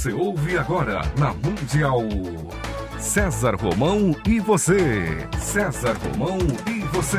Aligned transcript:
Você 0.00 0.14
ouve 0.14 0.56
agora 0.56 1.02
na 1.18 1.34
Mundial. 1.34 2.00
César 2.98 3.54
Romão 3.54 4.16
e 4.26 4.40
você. 4.40 5.28
César 5.38 5.94
Romão 5.98 6.38
e 6.66 6.80
você. 6.84 7.18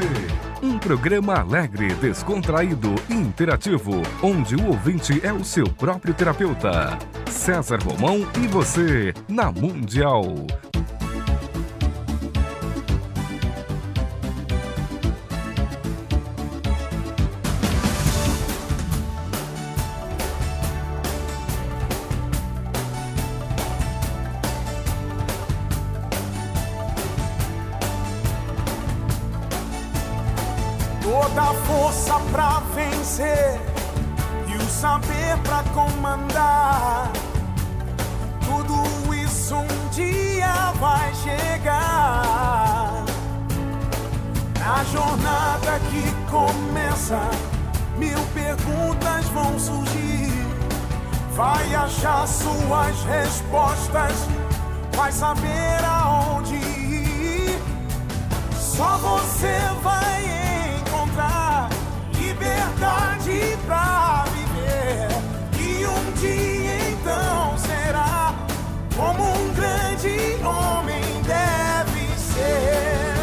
Um 0.64 0.80
programa 0.80 1.42
alegre, 1.42 1.94
descontraído 1.94 2.96
e 3.08 3.14
interativo, 3.14 4.02
onde 4.24 4.56
o 4.56 4.70
ouvinte 4.70 5.24
é 5.24 5.32
o 5.32 5.44
seu 5.44 5.70
próprio 5.70 6.12
terapeuta. 6.16 6.98
César 7.30 7.78
Romão 7.84 8.28
e 8.44 8.48
você, 8.48 9.14
na 9.30 9.52
Mundial. 9.52 10.24
Toda 31.12 31.42
a 31.42 31.54
força 31.66 32.18
pra 32.32 32.62
vencer 32.74 33.60
e 34.48 34.56
o 34.56 34.66
saber 34.70 35.38
pra 35.44 35.62
comandar. 35.74 37.12
Tudo 38.46 39.14
isso 39.14 39.56
um 39.56 39.90
dia 39.90 40.72
vai 40.80 41.14
chegar. 41.16 43.04
Na 44.58 44.84
jornada 44.86 45.82
que 45.90 46.32
começa, 46.32 47.20
mil 47.98 48.20
perguntas 48.34 49.28
vão 49.34 49.60
surgir. 49.60 50.32
Vai 51.36 51.76
achar 51.76 52.26
suas 52.26 53.04
respostas, 53.04 54.14
vai 54.96 55.12
saber 55.12 55.84
aonde 55.84 56.56
ir. 56.56 57.62
Só 58.58 58.98
você 58.98 59.60
vai 59.84 60.41
liberdade 62.82 63.58
pra 63.66 64.26
viver. 64.34 65.08
E 65.60 65.86
um 65.86 66.12
dia 66.14 66.90
então 66.90 67.58
será 67.60 68.34
como 68.96 69.24
um 69.24 69.54
grande 69.54 70.44
homem 70.44 71.04
deve 71.22 72.18
ser. 72.18 73.14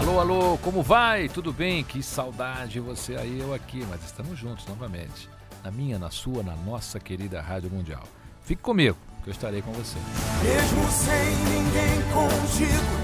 Alô, 0.00 0.20
alô, 0.20 0.58
como 0.58 0.80
vai? 0.82 1.28
Tudo 1.28 1.52
bem? 1.52 1.82
Que 1.82 2.00
saudade 2.02 2.78
você 2.78 3.16
aí, 3.16 3.40
eu 3.40 3.52
aqui, 3.52 3.84
mas 3.90 4.04
estamos 4.04 4.38
juntos 4.38 4.64
novamente. 4.66 5.28
Na 5.64 5.72
minha, 5.72 5.98
na 5.98 6.10
sua, 6.10 6.44
na 6.44 6.54
nossa 6.54 7.00
querida 7.00 7.42
Rádio 7.42 7.68
Mundial. 7.70 8.04
Fique 8.44 8.62
comigo, 8.62 8.96
que 9.24 9.30
eu 9.30 9.32
estarei 9.32 9.60
com 9.60 9.72
você. 9.72 9.98
Mesmo 10.42 10.88
sem 10.90 11.36
ninguém 11.52 12.00
contigo, 12.12 12.96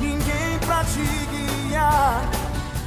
ninguém 0.00 0.58
pra 0.66 0.84
te 0.84 1.68
guiar. 1.68 2.28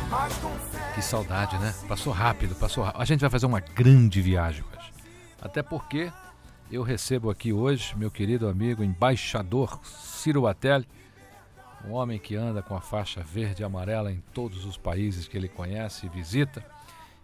Mas 0.10 0.34
com 0.34 0.50
fé. 0.50 0.71
Que 1.02 1.08
saudade, 1.08 1.58
né? 1.58 1.74
Passou 1.88 2.14
rápido, 2.14 2.54
passou 2.54 2.84
rápido. 2.84 3.02
A 3.02 3.06
gente 3.06 3.22
vai 3.22 3.30
fazer 3.32 3.48
uma 3.48 3.60
grande 3.60 4.22
viagem 4.22 4.64
hoje. 4.64 4.94
Até 5.42 5.64
porque 5.64 6.14
eu 6.72 6.84
recebo 6.84 7.32
aqui 7.32 7.52
hoje 7.52 7.96
meu 7.98 8.12
querido 8.12 8.48
amigo 8.48 8.84
embaixador 8.84 9.80
Ciro 9.84 10.44
Batelli, 10.44 10.88
um 11.88 11.94
homem 11.94 12.20
que 12.20 12.36
anda 12.36 12.62
com 12.62 12.76
a 12.76 12.82
faixa 12.82 13.24
verde 13.24 13.64
e 13.64 13.66
amarela 13.66 14.12
em 14.12 14.22
todos 14.32 14.64
os 14.64 14.78
países 14.78 15.28
que 15.28 15.36
ele 15.36 15.48
conhece 15.48 16.06
e 16.06 16.10
visita. 16.10 16.64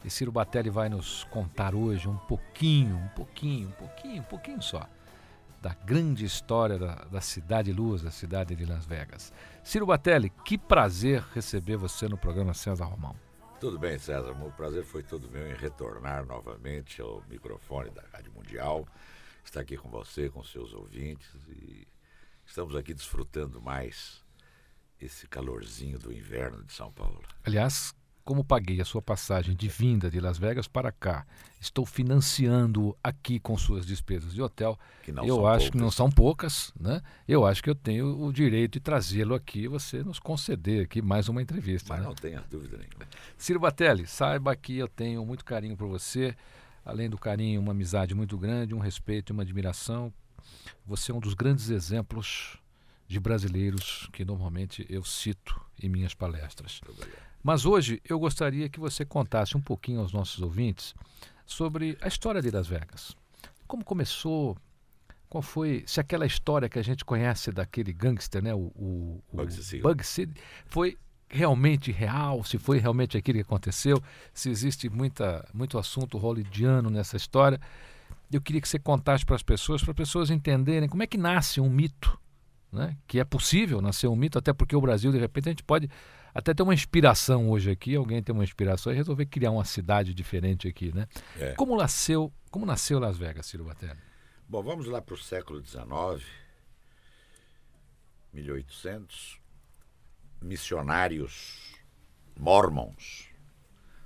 E 0.03 0.09
Ciro 0.09 0.31
Batelli 0.31 0.71
vai 0.71 0.89
nos 0.89 1.25
contar 1.25 1.75
hoje 1.75 2.09
um 2.09 2.17
pouquinho, 2.17 2.95
um 2.97 3.09
pouquinho, 3.09 3.67
um 3.67 3.73
pouquinho, 3.73 4.21
um 4.21 4.25
pouquinho 4.25 4.61
só, 4.63 4.89
da 5.61 5.75
grande 5.85 6.25
história 6.25 6.79
da, 6.79 6.95
da 7.11 7.21
Cidade 7.21 7.71
Luz, 7.71 8.01
da 8.01 8.09
cidade 8.09 8.55
de 8.55 8.65
Las 8.65 8.87
Vegas. 8.87 9.31
Ciro 9.63 9.85
Batelli, 9.85 10.31
que 10.43 10.57
prazer 10.57 11.23
receber 11.35 11.77
você 11.77 12.09
no 12.09 12.17
programa 12.17 12.55
César 12.55 12.85
Romão. 12.85 13.26
Tudo 13.59 13.79
bem, 13.79 13.97
César. 13.97 14.33
O 14.33 14.51
prazer 14.51 14.83
foi 14.83 15.01
todo 15.01 15.31
meu 15.31 15.49
em 15.49 15.55
retornar 15.55 16.23
novamente 16.27 17.01
ao 17.01 17.23
microfone 17.27 17.89
da 17.89 18.03
Rádio 18.13 18.31
Mundial. 18.31 18.87
Estar 19.43 19.61
aqui 19.61 19.75
com 19.75 19.89
você, 19.89 20.29
com 20.29 20.43
seus 20.43 20.73
ouvintes 20.73 21.27
e 21.47 21.87
estamos 22.45 22.75
aqui 22.75 22.93
desfrutando 22.93 23.59
mais 23.59 24.23
esse 25.01 25.27
calorzinho 25.27 25.97
do 25.97 26.13
inverno 26.13 26.63
de 26.63 26.71
São 26.71 26.91
Paulo. 26.91 27.23
Aliás, 27.43 27.95
como 28.27 28.43
paguei 28.43 28.81
a 28.81 28.85
sua 28.85 29.01
passagem 29.01 29.55
de 29.55 29.69
vinda 29.69 30.11
de 30.11 30.19
Las 30.19 30.37
Vegas 30.37 30.67
para 30.67 30.91
cá, 30.91 31.25
estou 31.61 31.85
financiando 31.85 32.93
aqui 33.01 33.39
com 33.39 33.57
suas 33.57 33.85
despesas 33.85 34.33
de 34.33 34.41
hotel. 34.41 34.77
Que 35.01 35.13
não 35.13 35.23
eu 35.23 35.47
acho 35.47 35.67
que 35.67 35.71
poucas. 35.71 35.81
não 35.81 35.89
são 35.89 36.09
poucas, 36.11 36.73
né? 36.77 37.01
Eu 37.25 37.45
acho 37.45 37.63
que 37.63 37.69
eu 37.69 37.73
tenho 37.73 38.21
o 38.21 38.33
direito 38.33 38.73
de 38.73 38.79
trazê-lo 38.81 39.33
aqui 39.33 39.61
e 39.61 39.67
você 39.69 40.03
nos 40.03 40.19
conceder 40.19 40.83
aqui 40.83 41.01
mais 41.01 41.29
uma 41.29 41.41
entrevista. 41.41 41.93
Mas 41.93 42.01
né? 42.01 42.05
não 42.05 42.13
tenha 42.13 42.43
dúvida 42.51 42.77
nenhuma. 42.77 43.07
Ciro 43.37 43.61
Batelli, 43.61 44.05
saiba 44.05 44.53
que 44.57 44.77
eu 44.77 44.89
tenho 44.89 45.25
muito 45.25 45.45
carinho 45.45 45.77
por 45.77 45.87
você, 45.87 46.35
além 46.83 47.09
do 47.09 47.17
carinho, 47.17 47.61
uma 47.61 47.71
amizade 47.71 48.13
muito 48.13 48.37
grande, 48.37 48.75
um 48.75 48.79
respeito 48.79 49.31
e 49.31 49.33
uma 49.33 49.43
admiração. 49.43 50.11
Você 50.85 51.13
é 51.13 51.15
um 51.15 51.21
dos 51.21 51.33
grandes 51.33 51.69
exemplos 51.69 52.59
de 53.07 53.21
brasileiros 53.21 54.09
que 54.11 54.25
normalmente 54.25 54.85
eu 54.89 55.01
cito 55.05 55.65
em 55.81 55.89
minhas 55.89 56.13
palestras. 56.13 56.81
Mas 57.43 57.65
hoje 57.65 58.01
eu 58.07 58.19
gostaria 58.19 58.67
que 58.69 58.79
você 58.79 59.05
contasse 59.05 59.55
um 59.55 59.61
pouquinho 59.61 60.01
aos 60.01 60.11
nossos 60.11 60.41
ouvintes 60.41 60.93
sobre 61.45 61.97
a 62.01 62.07
história 62.07 62.41
de 62.41 62.51
Las 62.51 62.67
Vegas. 62.67 63.15
Como 63.67 63.83
começou? 63.83 64.57
Qual 65.29 65.41
foi? 65.41 65.83
Se 65.85 65.99
aquela 65.99 66.25
história 66.25 66.69
que 66.69 66.79
a 66.79 66.81
gente 66.81 67.03
conhece 67.03 67.51
daquele 67.51 67.91
gangster, 67.91 68.41
né, 68.41 68.53
o, 68.53 68.71
o, 68.75 69.23
o. 69.31 69.37
Bugsy, 69.81 70.29
foi 70.67 70.97
realmente 71.29 71.91
real? 71.91 72.43
Se 72.43 72.57
foi 72.57 72.79
realmente 72.79 73.17
aquilo 73.17 73.37
que 73.37 73.43
aconteceu? 73.43 74.01
Se 74.33 74.49
existe 74.49 74.89
muita, 74.89 75.47
muito 75.53 75.77
assunto 75.77 76.17
hollywoodiano 76.17 76.89
nessa 76.89 77.17
história? 77.17 77.59
Eu 78.31 78.41
queria 78.41 78.61
que 78.61 78.67
você 78.67 78.79
contasse 78.79 79.25
para 79.25 79.35
as 79.35 79.43
pessoas, 79.43 79.81
para 79.81 79.91
as 79.91 79.97
pessoas 79.97 80.29
entenderem 80.29 80.87
como 80.87 81.03
é 81.03 81.07
que 81.07 81.17
nasce 81.17 81.59
um 81.59 81.69
mito, 81.69 82.17
né? 82.71 82.97
Que 83.07 83.19
é 83.19 83.23
possível 83.23 83.81
nascer 83.81 84.07
um 84.07 84.15
mito, 84.15 84.37
até 84.37 84.53
porque 84.53 84.75
o 84.75 84.81
Brasil 84.81 85.11
de 85.11 85.17
repente 85.17 85.49
a 85.49 85.51
gente 85.51 85.63
pode 85.63 85.89
até 86.33 86.53
ter 86.53 86.63
uma 86.63 86.73
inspiração 86.73 87.49
hoje 87.49 87.71
aqui, 87.71 87.95
alguém 87.95 88.21
tem 88.21 88.33
uma 88.33 88.43
inspiração 88.43 88.93
e 88.93 88.95
resolver 88.95 89.25
criar 89.25 89.51
uma 89.51 89.65
cidade 89.65 90.13
diferente 90.13 90.67
aqui, 90.67 90.93
né? 90.93 91.07
É. 91.39 91.53
Como 91.53 91.75
nasceu, 91.75 92.31
como 92.51 92.65
nasceu 92.65 92.99
Las 92.99 93.17
Vegas, 93.17 93.45
Ciro 93.45 93.63
Batelli? 93.63 93.99
Bom, 94.47 94.61
vamos 94.61 94.85
lá 94.85 95.01
para 95.01 95.15
o 95.15 95.17
século 95.17 95.65
XIX, 95.65 96.23
1800. 98.33 99.39
Missionários 100.39 101.75
mormons 102.39 103.27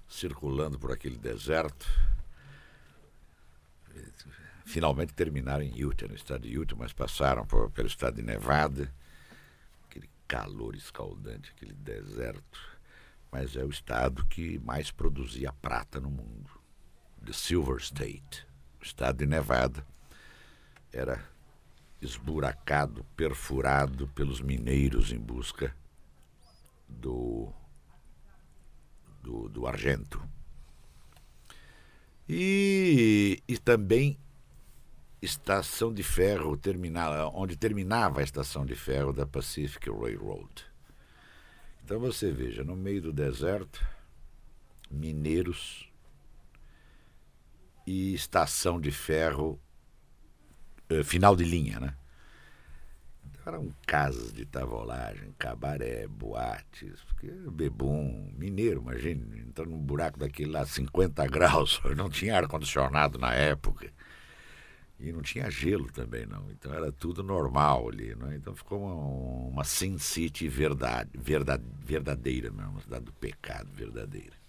circulando 0.07 0.79
por 0.79 0.91
aquele 0.91 1.17
deserto. 1.17 1.85
Finalmente 4.71 5.13
terminaram 5.13 5.65
em 5.65 5.77
Utah, 5.77 6.07
no 6.07 6.15
estado 6.15 6.43
de 6.43 6.53
Utah, 6.53 6.77
mas 6.77 6.93
passaram 6.93 7.45
por- 7.45 7.69
pelo 7.71 7.89
estado 7.89 8.15
de 8.15 8.21
Nevada. 8.21 8.89
Aquele 9.83 10.09
calor 10.25 10.77
escaldante, 10.77 11.51
aquele 11.51 11.73
deserto. 11.73 12.79
Mas 13.29 13.57
é 13.57 13.65
o 13.65 13.69
estado 13.69 14.25
que 14.27 14.59
mais 14.59 14.89
produzia 14.89 15.51
prata 15.51 15.99
no 15.99 16.09
mundo. 16.09 16.49
The 17.25 17.33
Silver 17.33 17.81
State, 17.81 18.47
o 18.79 18.83
estado 18.85 19.17
de 19.17 19.25
Nevada 19.25 19.85
era 20.93 21.21
esburacado, 22.01 23.03
perfurado 23.17 24.07
pelos 24.07 24.39
mineiros 24.39 25.11
em 25.11 25.19
busca 25.19 25.75
do, 26.87 27.51
do, 29.21 29.49
do 29.49 29.67
argento. 29.67 30.25
E, 32.29 33.43
e 33.45 33.57
também 33.57 34.17
estação 35.21 35.93
de 35.93 36.01
ferro, 36.01 36.57
termina, 36.57 37.27
onde 37.27 37.55
terminava 37.55 38.21
a 38.21 38.23
estação 38.23 38.65
de 38.65 38.75
ferro 38.75 39.13
da 39.13 39.25
Pacific 39.25 39.89
Railroad. 39.89 40.65
Então 41.83 41.99
você 41.99 42.31
veja, 42.31 42.63
no 42.63 42.75
meio 42.75 43.01
do 43.01 43.13
deserto, 43.13 43.85
mineiros 44.89 45.89
e 47.85 48.13
estação 48.13 48.79
de 48.79 48.91
ferro 48.91 49.59
eh, 50.89 51.03
final 51.03 51.35
de 51.35 51.43
linha, 51.43 51.79
né? 51.79 51.95
Então, 53.25 53.53
eram 53.53 53.75
casas 53.85 54.33
de 54.33 54.45
tavolagem, 54.45 55.33
cabaré, 55.37 56.07
boates, 56.07 57.01
porque 57.07 57.27
bebum, 57.27 58.31
mineiro, 58.37 58.81
imagine, 58.81 59.39
entrando 59.39 59.71
num 59.71 59.79
buraco 59.79 60.19
daquele 60.19 60.51
lá, 60.51 60.65
50 60.65 61.25
graus, 61.29 61.81
não 61.95 62.09
tinha 62.09 62.37
ar-condicionado 62.37 63.17
na 63.17 63.33
época. 63.33 63.91
E 65.01 65.11
não 65.11 65.23
tinha 65.23 65.49
gelo 65.49 65.91
também, 65.91 66.27
não. 66.27 66.49
Então 66.51 66.71
era 66.71 66.91
tudo 66.91 67.23
normal 67.23 67.89
ali, 67.89 68.13
né? 68.13 68.35
Então 68.35 68.55
ficou 68.55 68.79
uma, 68.83 69.49
uma 69.49 69.63
Sin 69.63 69.97
City 69.97 70.47
verdade, 70.47 71.09
verdade, 71.15 71.63
verdadeira 71.79 72.51
mesmo, 72.51 72.71
uma 72.71 72.81
cidade 72.81 73.05
do 73.05 73.13
pecado 73.13 73.67
verdadeira. 73.73 74.39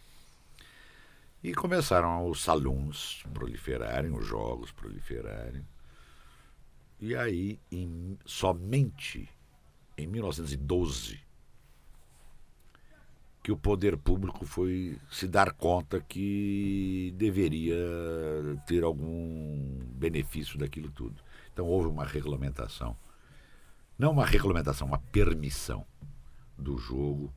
E 1.43 1.55
começaram 1.55 2.29
os 2.29 2.43
salões 2.43 3.25
proliferarem, 3.33 4.13
os 4.13 4.27
jogos 4.27 4.71
proliferarem. 4.71 5.67
E 7.01 7.17
aí, 7.17 7.59
em, 7.71 8.17
somente 8.25 9.29
em 9.97 10.07
1912, 10.07 11.19
que 13.43 13.51
o 13.51 13.57
poder 13.57 13.97
público 13.97 14.47
foi 14.47 14.97
se 15.11 15.27
dar 15.27 15.53
conta 15.53 16.01
que 16.01 17.13
deveria 17.17 17.77
ter 18.67 18.85
algum 18.85 19.81
benefício 19.95 20.59
daquilo 20.59 20.91
tudo. 20.91 21.17
Então 21.53 21.67
houve 21.67 21.89
uma 21.89 22.05
regulamentação. 22.05 22.97
Não 23.99 24.13
uma 24.13 24.25
regulamentação, 24.25 24.87
uma 24.87 24.99
permissão 24.99 25.85
do 26.57 26.79
jogo 26.79 27.33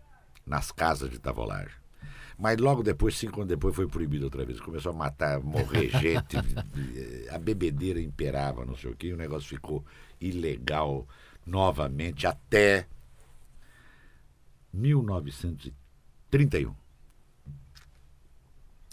nas 0.45 0.71
casas 0.71 1.09
de 1.09 1.17
tavolagem. 1.19 1.75
Mas 2.37 2.57
logo 2.57 2.83
depois, 2.83 3.15
cinco 3.15 3.41
anos 3.41 3.49
depois, 3.49 3.75
foi 3.75 3.87
proibido 3.87 4.25
outra 4.25 4.45
vez. 4.45 4.59
Começou 4.59 4.91
a 4.91 4.95
matar, 4.95 5.39
morrer 5.39 5.89
gente. 5.99 6.37
a 7.31 7.39
bebedeira 7.39 7.99
imperava, 7.99 8.65
não 8.65 8.75
sei 8.75 8.91
o 8.91 8.95
quê. 8.95 9.07
E 9.07 9.13
o 9.13 9.17
negócio 9.17 9.47
ficou 9.47 9.83
ilegal 10.19 11.07
novamente 11.45 12.27
até 12.27 12.87
1931. 16.31 16.75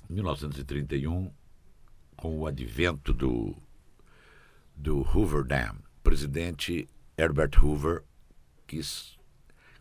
1931, 0.08 1.32
com 2.16 2.38
o 2.38 2.46
advento 2.46 3.12
do, 3.12 3.56
do 4.76 5.00
Hoover 5.00 5.44
Dam, 5.44 5.76
presidente 6.02 6.88
Herbert 7.16 7.62
Hoover 7.62 8.04
quis 8.66 9.18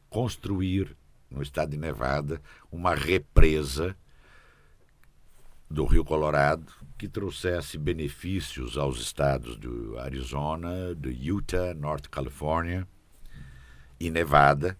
construir 0.09 0.95
no 1.29 1.41
estado 1.41 1.71
de 1.71 1.77
Nevada, 1.77 2.41
uma 2.71 2.93
represa 2.93 3.95
do 5.69 5.85
Rio 5.85 6.03
Colorado 6.03 6.71
que 6.97 7.07
trouxesse 7.07 7.77
benefícios 7.77 8.77
aos 8.77 8.99
estados 8.99 9.55
do 9.57 9.97
Arizona, 9.97 10.93
do 10.93 11.09
Utah, 11.09 11.73
Norte 11.73 12.09
Califórnia 12.09 12.85
e 13.99 14.09
Nevada, 14.09 14.77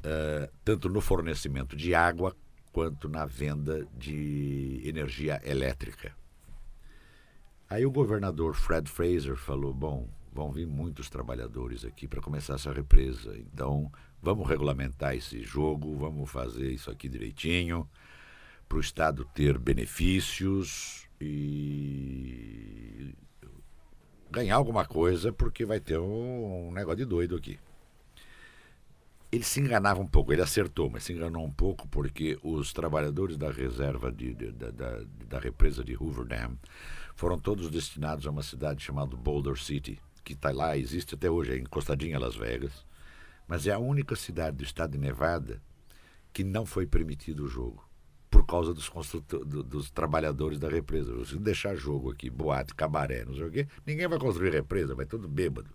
uh, 0.00 0.52
tanto 0.64 0.88
no 0.88 1.00
fornecimento 1.00 1.76
de 1.76 1.94
água 1.94 2.36
quanto 2.72 3.08
na 3.08 3.24
venda 3.24 3.86
de 3.96 4.82
energia 4.84 5.40
elétrica. 5.44 6.12
Aí 7.68 7.84
o 7.84 7.90
governador 7.90 8.54
Fred 8.54 8.90
Fraser 8.90 9.36
falou: 9.36 9.74
bom, 9.74 10.08
vão 10.32 10.50
vir 10.50 10.66
muitos 10.66 11.10
trabalhadores 11.10 11.84
aqui 11.84 12.06
para 12.06 12.20
começar 12.20 12.54
essa 12.54 12.72
represa, 12.72 13.36
então 13.36 13.90
Vamos 14.20 14.48
regulamentar 14.48 15.14
esse 15.14 15.42
jogo, 15.42 15.96
vamos 15.96 16.28
fazer 16.28 16.72
isso 16.72 16.90
aqui 16.90 17.08
direitinho, 17.08 17.88
para 18.68 18.78
o 18.78 18.80
Estado 18.80 19.24
ter 19.32 19.56
benefícios 19.58 21.08
e 21.20 23.14
ganhar 24.28 24.56
alguma 24.56 24.84
coisa, 24.84 25.32
porque 25.32 25.64
vai 25.64 25.78
ter 25.78 25.98
um, 25.98 26.72
negócio 26.72 26.98
de 26.98 27.04
doido 27.04 27.36
aqui. 27.36 27.58
Ele 29.30 29.44
se 29.44 29.60
enganava 29.60 30.00
um 30.00 30.06
pouco, 30.06 30.32
ele 30.32 30.40
acertou, 30.40 30.88
mas 30.88 31.04
se 31.04 31.12
enganou 31.12 31.44
um 31.44 31.50
pouco 31.50 31.86
porque 31.88 32.38
os 32.42 32.72
trabalhadores 32.72 33.36
da 33.36 33.50
reserva 33.50 34.10
de, 34.10 34.34
de, 34.34 34.52
da, 34.52 34.70
da, 35.26 35.38
represa 35.38 35.84
de 35.84 35.94
Hoover 35.94 36.24
Dam 36.24 36.56
foram 37.14 37.38
todos 37.38 37.70
destinados 37.70 38.26
a 38.26 38.30
uma 38.30 38.42
cidade 38.42 38.82
chamada 38.82 39.14
Boulder 39.14 39.58
City, 39.58 40.00
que 40.24 40.32
está 40.32 40.50
lá, 40.50 40.78
existe 40.78 41.14
até 41.14 41.30
hoje, 41.30 41.52
é 41.52 41.58
encostadinha 41.58 42.16
a 42.16 42.20
Las 42.20 42.36
Vegas 42.36 42.88
mas 43.48 43.66
é 43.66 43.72
a 43.72 43.78
única 43.78 44.14
cidade 44.14 44.58
do 44.58 44.62
estado 44.62 44.92
de 44.92 44.98
Nevada 44.98 45.60
que 46.32 46.44
não 46.44 46.66
foi 46.66 46.86
permitido 46.86 47.44
o 47.44 47.48
jogo 47.48 47.88
por 48.30 48.46
causa 48.46 48.74
dos, 48.74 48.92
do, 49.46 49.62
dos 49.62 49.90
trabalhadores 49.90 50.58
da 50.58 50.68
represa. 50.68 51.24
Se 51.24 51.38
deixar 51.38 51.74
jogo 51.74 52.12
aqui, 52.12 52.28
boate, 52.28 52.74
cabaré, 52.74 53.24
não 53.24 53.34
sei 53.34 53.44
o 53.44 53.50
quê, 53.50 53.66
ninguém 53.86 54.06
vai 54.06 54.18
construir 54.18 54.50
represa, 54.50 54.94
vai 54.94 55.06
todo 55.06 55.26
bêbado. 55.26 55.70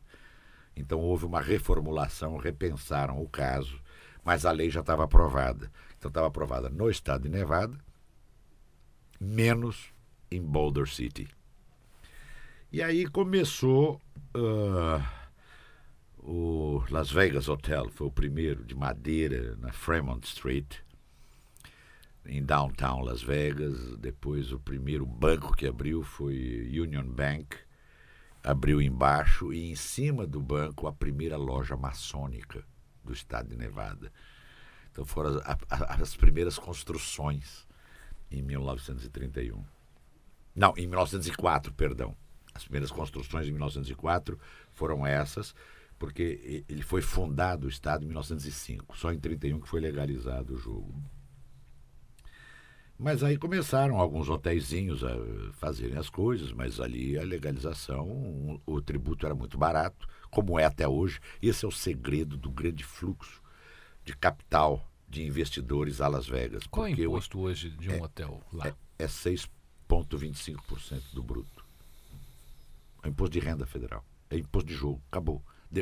Então 0.76 1.00
houve 1.00 1.26
uma 1.26 1.42
reformulação, 1.42 2.38
repensaram 2.38 3.22
o 3.22 3.30
caso, 3.30 3.80
mas 4.24 4.46
a 4.46 4.52
lei 4.52 4.70
já 4.70 4.80
estava 4.80 5.04
aprovada. 5.04 5.72
Então 5.98 6.10
estava 6.10 6.28
aprovada 6.28 6.70
no 6.70 6.90
estado 6.90 7.24
de 7.24 7.30
Nevada, 7.30 7.78
menos 9.20 9.94
em 10.32 10.42
Boulder 10.42 10.88
City. 10.88 11.28
E 12.72 12.82
aí 12.82 13.06
começou. 13.06 14.02
Uh, 14.36 15.24
o 16.26 16.82
Las 16.90 17.12
Vegas 17.12 17.50
Hotel 17.50 17.90
foi 17.90 18.08
o 18.08 18.12
primeiro 18.12 18.64
de 18.64 18.74
madeira 18.74 19.58
na 19.58 19.74
Fremont 19.74 20.26
Street, 20.26 20.78
em 22.26 22.42
downtown 22.42 23.02
Las 23.02 23.22
Vegas. 23.22 23.98
Depois 23.98 24.54
o 24.54 24.60
primeiro 24.60 25.06
banco 25.06 25.54
que 25.54 25.68
abriu 25.68 26.02
foi 26.02 26.72
Union 26.72 27.06
Bank, 27.06 27.58
abriu 28.44 28.82
embaixo 28.82 29.54
e 29.54 29.72
em 29.72 29.76
cima 29.76 30.28
do 30.28 30.42
banco 30.42 30.88
a 30.88 30.94
primeira 30.94 31.38
loja 31.38 31.78
maçônica 31.78 32.64
do 33.04 33.14
estado 33.14 33.50
de 33.50 33.56
Nevada. 33.56 34.12
Então 34.92 35.06
foram 35.06 35.42
as, 35.44 36.02
as 36.02 36.16
primeiras 36.16 36.58
construções 36.58 37.68
em 38.30 38.42
1931. 38.42 39.64
Não, 40.56 40.74
em 40.78 40.86
1904, 40.86 41.74
perdão. 41.74 42.16
As 42.54 42.64
primeiras 42.64 42.92
construções 42.92 43.48
em 43.48 43.52
1904 43.52 44.40
foram 44.72 45.06
essas 45.06 45.56
porque 45.98 46.66
ele 46.68 46.82
foi 46.82 47.02
fundado 47.02 47.66
o 47.66 47.70
Estado 47.70 48.04
em 48.04 48.08
1905, 48.08 48.98
só 48.98 49.14
em 49.14 49.20
31 49.20 49.62
que 49.62 49.70
foi 49.70 49.80
legalizado 49.80 50.54
o 50.54 50.58
jogo. 50.58 50.94
Mas 52.98 53.24
aí 53.24 53.38
começaram 53.38 53.98
alguns 53.98 54.30
hotéisinhos 54.30 55.04
a 55.04 55.10
fazerem 55.54 55.98
as 55.98 56.10
coisas, 56.10 56.52
mas 56.52 56.80
ali 56.80 57.18
a 57.18 57.24
legalização, 57.24 58.62
o 58.66 58.82
tributo 58.82 59.26
era 59.26 59.36
muito 59.36 59.58
barato, 59.58 60.08
como 60.30 60.60
é 60.60 60.66
até 60.66 60.88
hoje. 60.88 61.20
Esse 61.42 61.66
é 61.66 61.68
o 61.68 61.72
segredo 61.72 62.38
do 62.38 62.50
grande 62.50 62.84
fluxo 62.84 63.42
de 64.06 64.16
capital 64.16 64.88
de 65.08 65.24
investidores 65.24 66.02
a 66.02 66.08
Las 66.08 66.28
Vegas. 66.28 66.66
Qual 66.68 66.88
é 66.88 66.92
o 66.92 66.94
imposto 66.94 67.40
hoje 67.40 67.70
de 67.70 67.90
um 67.90 67.94
é, 67.94 68.02
hotel 68.02 68.42
lá? 68.52 68.68
É, 68.68 69.04
é 69.04 69.08
6,25% 69.08 71.02
do 71.14 71.24
bruto. 71.24 71.64
É 73.04 73.10
imposto 73.10 73.34
de 73.34 73.40
renda 73.40 73.66
federal. 73.66 74.04
É 74.30 74.38
imposto 74.38 74.68
de 74.68 74.76
jogo. 74.76 75.02
Acabou. 75.12 75.42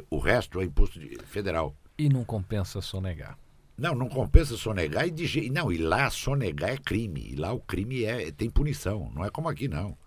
O 0.09 0.19
resto 0.19 0.59
é 0.59 0.65
imposto 0.65 0.99
federal. 1.25 1.75
E 1.97 2.09
não 2.09 2.23
compensa 2.25 2.81
sonegar. 2.81 3.37
Não, 3.81 3.95
não 3.95 4.07
compensa 4.07 4.55
sonegar 4.55 5.07
e 5.07 5.09
de 5.09 5.49
não, 5.49 5.71
e 5.71 5.77
lá 5.79 6.07
sonegar 6.11 6.69
é 6.69 6.77
crime. 6.77 7.31
E 7.31 7.35
lá 7.35 7.51
o 7.51 7.59
crime 7.59 8.03
é 8.03 8.31
tem 8.31 8.47
punição, 8.47 9.11
não 9.11 9.25
é 9.25 9.31
como 9.31 9.49
aqui 9.49 9.67
não. 9.67 9.97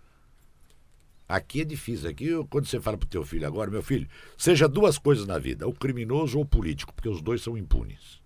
Aqui 1.28 1.62
é 1.62 1.64
difícil. 1.64 2.08
Aqui, 2.08 2.28
quando 2.48 2.66
você 2.66 2.78
fala 2.78 2.96
pro 2.96 3.08
teu 3.08 3.24
filho 3.24 3.44
agora, 3.44 3.72
meu 3.72 3.82
filho, 3.82 4.08
seja 4.38 4.68
duas 4.68 4.96
coisas 4.96 5.26
na 5.26 5.40
vida, 5.40 5.66
o 5.66 5.72
criminoso 5.72 6.38
ou 6.38 6.44
o 6.44 6.46
político, 6.46 6.94
porque 6.94 7.08
os 7.08 7.20
dois 7.20 7.42
são 7.42 7.58
impunes. 7.58 8.22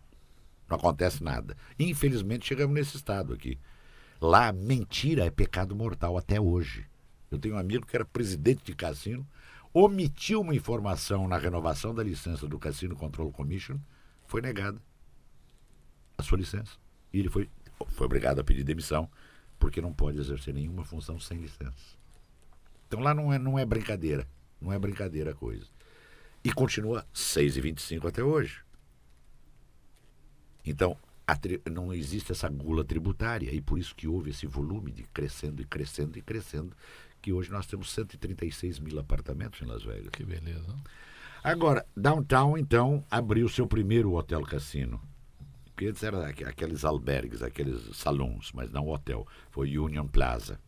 Não 0.68 0.76
acontece 0.76 1.24
nada. 1.24 1.56
Infelizmente 1.78 2.46
chegamos 2.46 2.74
nesse 2.74 2.98
estado 2.98 3.32
aqui. 3.32 3.58
Lá 4.20 4.52
mentira 4.52 5.24
é 5.24 5.30
pecado 5.30 5.74
mortal 5.74 6.18
até 6.18 6.38
hoje. 6.38 6.84
Eu 7.30 7.38
tenho 7.38 7.54
um 7.54 7.58
amigo 7.58 7.86
que 7.86 7.96
era 7.96 8.04
presidente 8.04 8.64
de 8.64 8.74
cassino, 8.74 9.26
omitiu 9.72 10.42
uma 10.42 10.54
informação 10.54 11.26
na 11.26 11.38
renovação 11.38 11.94
da 11.94 12.02
licença 12.02 12.46
do 12.46 12.58
Cassino 12.58 12.94
Control 12.94 13.32
Commission, 13.32 13.78
foi 14.26 14.42
negada 14.42 14.78
a 16.18 16.22
sua 16.22 16.36
licença. 16.36 16.72
E 17.12 17.20
ele 17.20 17.30
foi, 17.30 17.48
foi 17.86 18.04
obrigado 18.04 18.40
a 18.40 18.44
pedir 18.44 18.64
demissão, 18.64 19.08
porque 19.58 19.80
não 19.80 19.92
pode 19.92 20.18
exercer 20.18 20.52
nenhuma 20.52 20.84
função 20.84 21.18
sem 21.18 21.38
licença. 21.38 21.96
Então 22.86 23.00
lá 23.00 23.14
não 23.14 23.32
é, 23.32 23.38
não 23.38 23.58
é 23.58 23.64
brincadeira. 23.64 24.26
Não 24.60 24.72
é 24.72 24.78
brincadeira 24.78 25.30
a 25.30 25.34
coisa. 25.34 25.66
E 26.42 26.52
continua 26.52 27.06
6,25 27.14 28.08
até 28.08 28.22
hoje. 28.22 28.62
Então, 30.64 30.96
não 31.70 31.94
existe 31.94 32.32
essa 32.32 32.48
gula 32.48 32.84
tributária 32.84 33.52
e 33.54 33.60
por 33.60 33.78
isso 33.78 33.94
que 33.94 34.08
houve 34.08 34.30
esse 34.30 34.46
volume 34.46 34.90
de 34.90 35.02
crescendo 35.04 35.62
e 35.62 35.64
crescendo 35.64 36.18
e 36.18 36.22
crescendo 36.22 36.76
que 37.20 37.32
hoje 37.32 37.50
nós 37.50 37.66
temos 37.66 37.90
136 37.92 38.78
mil 38.78 38.98
apartamentos 38.98 39.60
em 39.60 39.66
Las 39.66 39.82
Vegas. 39.82 40.10
Que 40.10 40.24
beleza. 40.24 40.74
Agora, 41.42 41.86
Downtown, 41.96 42.58
então, 42.58 43.04
abriu 43.10 43.48
seu 43.48 43.66
primeiro 43.66 44.12
hotel 44.14 44.42
cassino. 44.42 45.00
Que 45.78 45.86
antes 45.86 46.02
era 46.02 46.26
aqueles 46.26 46.84
albergues, 46.84 47.40
aqueles 47.40 47.96
salões, 47.96 48.50
mas 48.52 48.72
não 48.72 48.88
hotel. 48.88 49.24
Foi 49.48 49.78
Union 49.78 50.08
Plaza. 50.08 50.58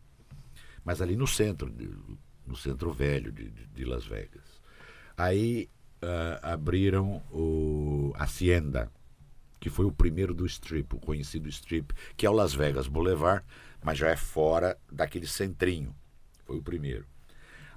Mas 0.85 1.01
ali 1.01 1.17
no 1.17 1.27
centro, 1.27 1.69
no 2.47 2.55
centro 2.55 2.93
velho 2.93 3.29
de, 3.29 3.49
de 3.49 3.83
Las 3.83 4.05
Vegas. 4.05 4.61
Aí 5.17 5.69
uh, 6.01 6.39
abriram 6.41 7.21
o 7.29 8.13
Hacienda, 8.15 8.89
que 9.59 9.69
foi 9.69 9.83
o 9.83 9.91
primeiro 9.91 10.33
do 10.33 10.45
Strip, 10.45 10.95
o 10.95 10.99
conhecido 10.99 11.49
Strip, 11.49 11.93
que 12.15 12.25
é 12.25 12.29
o 12.29 12.33
Las 12.33 12.53
Vegas 12.53 12.87
Boulevard, 12.87 13.45
mas 13.83 13.97
já 13.97 14.09
é 14.09 14.15
fora 14.15 14.77
daquele 14.89 15.27
centrinho. 15.27 15.93
Foi 16.45 16.57
o 16.57 16.63
primeiro. 16.63 17.05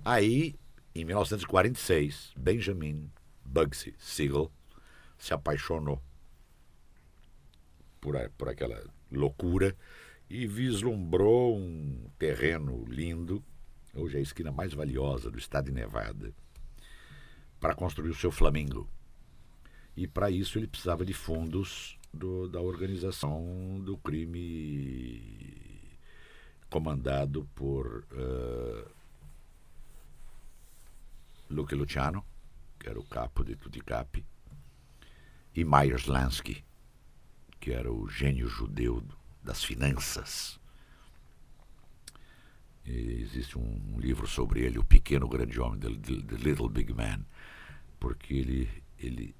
Aí, 0.04 0.54
em 0.94 1.04
1946, 1.04 2.32
Benjamin 2.36 3.10
Bugsy 3.44 3.92
Siegel 3.98 4.52
se 5.18 5.34
apaixonou 5.34 6.00
por, 8.04 8.18
a, 8.18 8.28
por 8.36 8.50
aquela 8.50 8.84
loucura 9.10 9.74
e 10.28 10.46
vislumbrou 10.46 11.56
um 11.56 12.10
terreno 12.18 12.84
lindo, 12.86 13.42
hoje 13.94 14.16
é 14.16 14.18
a 14.18 14.22
esquina 14.22 14.52
mais 14.52 14.74
valiosa 14.74 15.30
do 15.30 15.38
estado 15.38 15.66
de 15.66 15.72
Nevada, 15.72 16.34
para 17.58 17.74
construir 17.74 18.10
o 18.10 18.14
seu 18.14 18.30
Flamingo. 18.30 18.86
E 19.96 20.06
para 20.06 20.30
isso 20.30 20.58
ele 20.58 20.66
precisava 20.66 21.02
de 21.02 21.14
fundos 21.14 21.98
do, 22.12 22.46
da 22.46 22.60
organização 22.60 23.80
do 23.82 23.96
crime 23.96 25.88
comandado 26.68 27.48
por 27.54 28.04
uh, 28.12 28.90
Luke 31.48 31.74
Luciano, 31.74 32.22
que 32.78 32.86
era 32.86 33.00
o 33.00 33.04
capo 33.04 33.42
de 33.42 33.56
Tuticap, 33.56 34.22
e 35.54 35.64
Myers 35.64 36.06
Lansky, 36.06 36.64
que 37.64 37.72
era 37.72 37.90
o 37.90 38.06
gênio 38.06 38.46
judeu 38.46 39.02
das 39.42 39.64
finanças. 39.64 40.60
E 42.84 43.22
existe 43.22 43.58
um 43.58 43.98
livro 43.98 44.26
sobre 44.26 44.60
ele, 44.60 44.78
O 44.78 44.84
Pequeno 44.84 45.26
Grande 45.26 45.58
Homem, 45.58 45.80
The, 45.80 45.88
The 45.88 46.36
Little 46.44 46.68
Big 46.68 46.92
Man, 46.92 47.24
porque 47.98 48.34
ele, 48.34 48.70
ele 48.98 49.34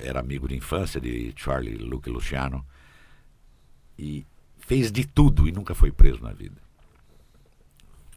era 0.00 0.20
amigo 0.20 0.48
de 0.48 0.56
infância 0.56 0.98
de 0.98 1.34
Charlie 1.36 1.76
Luke 1.76 2.08
Luciano 2.08 2.66
e 3.98 4.24
fez 4.60 4.90
de 4.90 5.06
tudo 5.06 5.46
e 5.46 5.52
nunca 5.52 5.74
foi 5.74 5.92
preso 5.92 6.22
na 6.22 6.32
vida. 6.32 6.62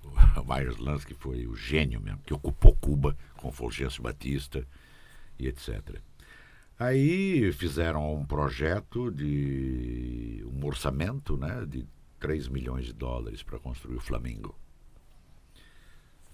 O 0.06 0.46
Myers 0.46 0.78
Lansky 0.78 1.14
foi 1.14 1.46
o 1.46 1.54
gênio 1.54 2.00
mesmo, 2.00 2.22
que 2.26 2.34
ocupou 2.34 2.74
Cuba 2.78 3.18
com 3.36 3.52
Fulgêncio 3.52 4.02
Batista 4.02 4.66
e 5.38 5.48
etc. 5.48 6.00
Aí 6.80 7.52
fizeram 7.54 8.14
um 8.14 8.26
projeto 8.26 9.12
de 9.12 10.46
um 10.46 10.66
orçamento 10.66 11.36
né, 11.36 11.66
de 11.66 11.88
3 12.20 12.48
milhões 12.48 12.86
de 12.86 12.94
dólares 12.94 13.42
para 13.42 13.58
construir 13.58 13.96
o 13.96 14.02
Flamengo. 14.02 14.56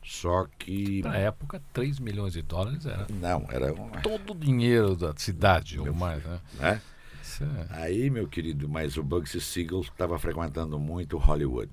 Só 0.04 0.46
que. 0.60 1.02
Na 1.02 1.16
época, 1.16 1.62
3 1.72 2.00
milhões 2.00 2.34
de 2.34 2.42
dólares 2.42 2.86
era. 2.86 3.08
Não, 3.10 3.48
era. 3.50 3.74
Um... 3.74 3.90
Todo 4.02 4.34
o 4.34 4.36
dinheiro 4.36 4.98
da 4.98 5.14
cidade, 5.16 5.80
ou 5.80 5.94
mais, 5.94 6.24
né? 6.26 6.42
né? 6.56 6.82
É... 6.82 6.94
Aí, 7.70 8.10
meu 8.10 8.28
querido, 8.28 8.68
mas 8.68 8.98
o 8.98 9.04
Bugsy 9.04 9.40
Siegel 9.40 9.80
estava 9.80 10.20
frequentando 10.20 10.78
muito 10.78 11.18
Hollywood. 11.18 11.72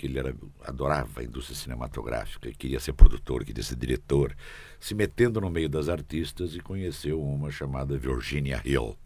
Porque 0.00 0.06
ele 0.06 0.18
era, 0.18 0.34
adorava 0.64 1.20
a 1.20 1.22
indústria 1.22 1.54
cinematográfica, 1.54 2.50
queria 2.52 2.80
ser 2.80 2.94
produtor, 2.94 3.44
queria 3.44 3.62
ser 3.62 3.76
diretor, 3.76 4.34
se 4.78 4.94
metendo 4.94 5.42
no 5.42 5.50
meio 5.50 5.68
das 5.68 5.90
artistas 5.90 6.54
e 6.54 6.60
conheceu 6.60 7.22
uma 7.22 7.50
chamada 7.50 7.98
Virginia 7.98 8.62
Hill, 8.64 8.96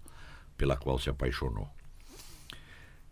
pela 0.56 0.76
qual 0.76 0.96
se 0.96 1.10
apaixonou 1.10 1.68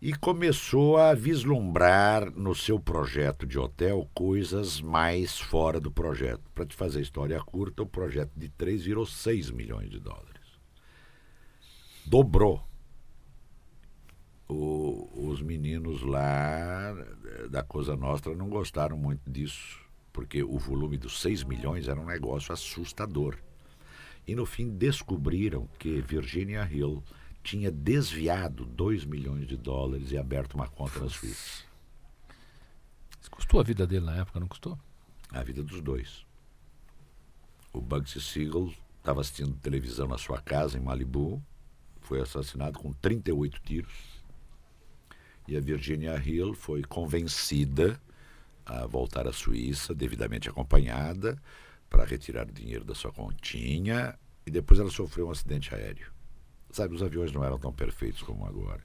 e 0.01 0.13
começou 0.13 0.97
a 0.97 1.13
vislumbrar 1.13 2.29
no 2.31 2.53
seu 2.53 2.77
projeto 2.77 3.45
de 3.45 3.57
hotel 3.57 4.09
coisas 4.13 4.81
mais 4.81 5.39
fora 5.39 5.79
do 5.79 5.89
projeto. 5.89 6.41
Para 6.53 6.65
te 6.65 6.75
fazer 6.75 6.99
história 6.99 7.39
curta, 7.41 7.83
o 7.83 7.85
projeto 7.85 8.31
de 8.35 8.49
3 8.49 8.83
virou 8.83 9.05
6 9.05 9.49
milhões 9.51 9.89
de 9.89 9.99
dólares. 10.01 10.41
Dobrou. 12.05 12.61
O, 14.47 15.29
os 15.29 15.41
meninos 15.41 16.01
lá 16.01 16.93
da 17.49 17.63
Cosa 17.63 17.95
Nostra 17.95 18.35
não 18.35 18.49
gostaram 18.49 18.97
muito 18.97 19.29
disso, 19.29 19.79
porque 20.11 20.43
o 20.43 20.57
volume 20.57 20.97
dos 20.97 21.21
6 21.21 21.43
milhões 21.43 21.87
era 21.87 21.99
um 21.99 22.05
negócio 22.05 22.53
assustador. 22.53 23.37
E 24.27 24.35
no 24.35 24.45
fim 24.45 24.69
descobriram 24.69 25.67
que 25.79 26.01
Virginia 26.01 26.67
Hill 26.71 27.03
tinha 27.43 27.69
desviado 27.69 28.65
2 28.65 29.05
milhões 29.05 29.47
de 29.47 29.57
dólares 29.57 30.11
e 30.11 30.17
aberto 30.17 30.53
uma 30.53 30.67
conta 30.67 30.99
na 30.99 31.09
Suíça. 31.09 31.63
Isso 33.19 33.29
custou 33.29 33.59
a 33.59 33.63
vida 33.63 33.85
dele 33.85 34.05
na 34.05 34.15
época, 34.15 34.39
não 34.39 34.47
custou? 34.47 34.79
A 35.29 35.43
vida 35.43 35.61
dos 35.61 35.81
dois. 35.81 36.25
O 37.73 37.81
Bugsy 37.81 38.21
Siegel 38.21 38.73
estava 38.97 39.21
assistindo 39.21 39.53
televisão 39.57 40.07
na 40.07 40.17
sua 40.17 40.39
casa 40.39 40.77
em 40.77 40.81
Malibu, 40.81 41.43
foi 42.01 42.21
assassinado 42.21 42.79
com 42.79 42.93
38 42.93 43.59
tiros. 43.61 44.22
E 45.47 45.57
a 45.57 45.61
Virginia 45.61 46.15
Hill 46.17 46.53
foi 46.53 46.83
convencida 46.83 47.99
a 48.65 48.85
voltar 48.85 49.27
à 49.27 49.33
Suíça, 49.33 49.93
devidamente 49.93 50.49
acompanhada, 50.49 51.37
para 51.89 52.05
retirar 52.05 52.45
dinheiro 52.45 52.85
da 52.85 52.95
sua 52.95 53.11
continha, 53.11 54.17
e 54.45 54.51
depois 54.51 54.79
ela 54.79 54.89
sofreu 54.89 55.27
um 55.27 55.31
acidente 55.31 55.73
aéreo. 55.75 56.11
Sabe, 56.71 56.95
os 56.95 57.03
aviões 57.03 57.31
não 57.31 57.43
eram 57.43 57.59
tão 57.59 57.71
perfeitos 57.71 58.23
como 58.23 58.45
agora. 58.45 58.81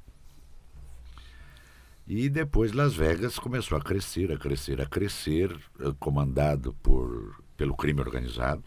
E 2.07 2.29
depois 2.29 2.73
Las 2.73 2.95
Vegas 2.95 3.39
começou 3.39 3.77
a 3.77 3.83
crescer, 3.83 4.33
a 4.33 4.39
crescer, 4.39 4.81
a 4.81 4.87
crescer, 4.87 5.55
eh, 5.79 5.93
comandado 5.99 6.73
por, 6.83 7.43
pelo 7.57 7.77
crime 7.77 8.01
organizado. 8.01 8.65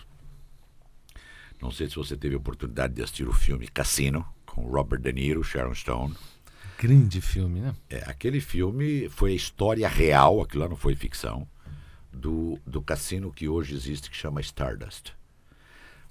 Não 1.62 1.72
sei 1.72 1.90
se 1.90 1.96
você 1.96 2.16
teve 2.16 2.36
a 2.36 2.38
oportunidade 2.38 2.94
de 2.94 3.02
assistir 3.02 3.28
o 3.28 3.34
filme 3.34 3.68
Cassino, 3.68 4.26
com 4.46 4.62
Robert 4.68 5.02
De 5.02 5.12
Niro, 5.12 5.44
Sharon 5.44 5.74
Stone. 5.74 6.16
Grande 6.82 7.22
filme, 7.22 7.60
né? 7.60 7.76
É, 7.88 7.98
aquele 8.08 8.42
filme 8.42 9.08
foi 9.08 9.34
a 9.34 9.36
história 9.36 9.88
real, 9.88 10.42
aquilo 10.42 10.64
lá 10.64 10.68
não 10.68 10.76
foi 10.76 10.96
ficção, 10.96 11.48
do, 12.12 12.58
do 12.66 12.82
cassino 12.82 13.32
que 13.32 13.48
hoje 13.48 13.76
existe, 13.76 14.10
que 14.10 14.18
chama 14.18 14.42
Stardust. 14.42 15.14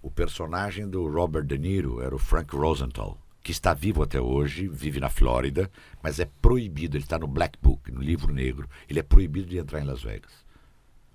O 0.00 0.12
personagem 0.12 0.88
do 0.88 1.08
Robert 1.08 1.42
De 1.42 1.58
Niro 1.58 2.00
era 2.00 2.14
o 2.14 2.20
Frank 2.20 2.54
Rosenthal, 2.54 3.18
que 3.42 3.50
está 3.50 3.74
vivo 3.74 4.00
até 4.00 4.20
hoje, 4.20 4.68
vive 4.68 5.00
na 5.00 5.10
Flórida, 5.10 5.68
mas 6.00 6.20
é 6.20 6.30
proibido, 6.40 6.96
ele 6.96 7.02
está 7.02 7.18
no 7.18 7.26
Black 7.26 7.58
Book, 7.60 7.90
no 7.90 8.00
livro 8.00 8.32
negro, 8.32 8.70
ele 8.88 9.00
é 9.00 9.02
proibido 9.02 9.48
de 9.48 9.58
entrar 9.58 9.80
em 9.80 9.84
Las 9.84 10.04
Vegas. 10.04 10.46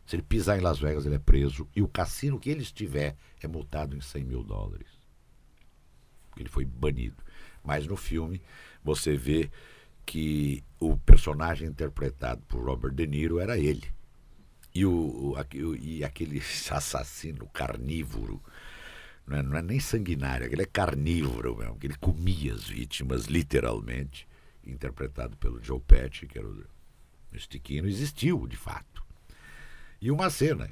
Se 0.05 0.17
ele 0.17 0.23
pisar 0.23 0.59
em 0.59 0.61
Las 0.61 0.79
Vegas, 0.79 1.05
ele 1.05 1.15
é 1.15 1.19
preso 1.19 1.65
e 1.73 1.81
o 1.81 1.87
cassino 1.87 2.41
que 2.41 2.49
ele 2.49 2.61
estiver 2.61 3.15
é 3.41 3.47
multado 3.47 3.95
em 3.95 4.01
100 4.01 4.21
mil 4.25 4.43
dólares. 4.43 4.89
Ele 6.37 6.49
foi 6.49 6.65
banido. 6.65 7.23
Mas 7.63 7.87
no 7.87 7.95
filme 7.95 8.41
você 8.85 9.17
vê 9.17 9.49
que 10.05 10.63
o 10.79 10.95
personagem 10.95 11.67
interpretado 11.67 12.41
por 12.47 12.63
Robert 12.63 12.93
De 12.93 13.07
Niro 13.07 13.39
era 13.39 13.57
ele. 13.57 13.83
E, 14.73 14.85
o, 14.85 15.33
o, 15.33 15.75
e 15.75 16.03
aquele 16.03 16.39
assassino 16.69 17.47
carnívoro 17.47 18.41
não 19.25 19.37
é, 19.37 19.41
não 19.41 19.57
é 19.57 19.61
nem 19.63 19.79
sanguinário, 19.79 20.45
ele 20.45 20.61
é 20.61 20.67
carnívoro 20.67 21.57
mesmo, 21.57 21.77
que 21.79 21.87
ele 21.87 21.97
comia 21.97 22.53
as 22.53 22.65
vítimas, 22.65 23.25
literalmente, 23.25 24.27
interpretado 24.63 25.35
pelo 25.37 25.63
Joe 25.63 25.79
Pesci, 25.79 26.27
que 26.27 26.37
era 26.37 26.47
o 26.47 26.63
Stiquino, 27.35 27.87
existiu 27.87 28.45
de 28.47 28.55
fato. 28.55 29.03
E 29.99 30.11
uma 30.11 30.29
cena 30.29 30.69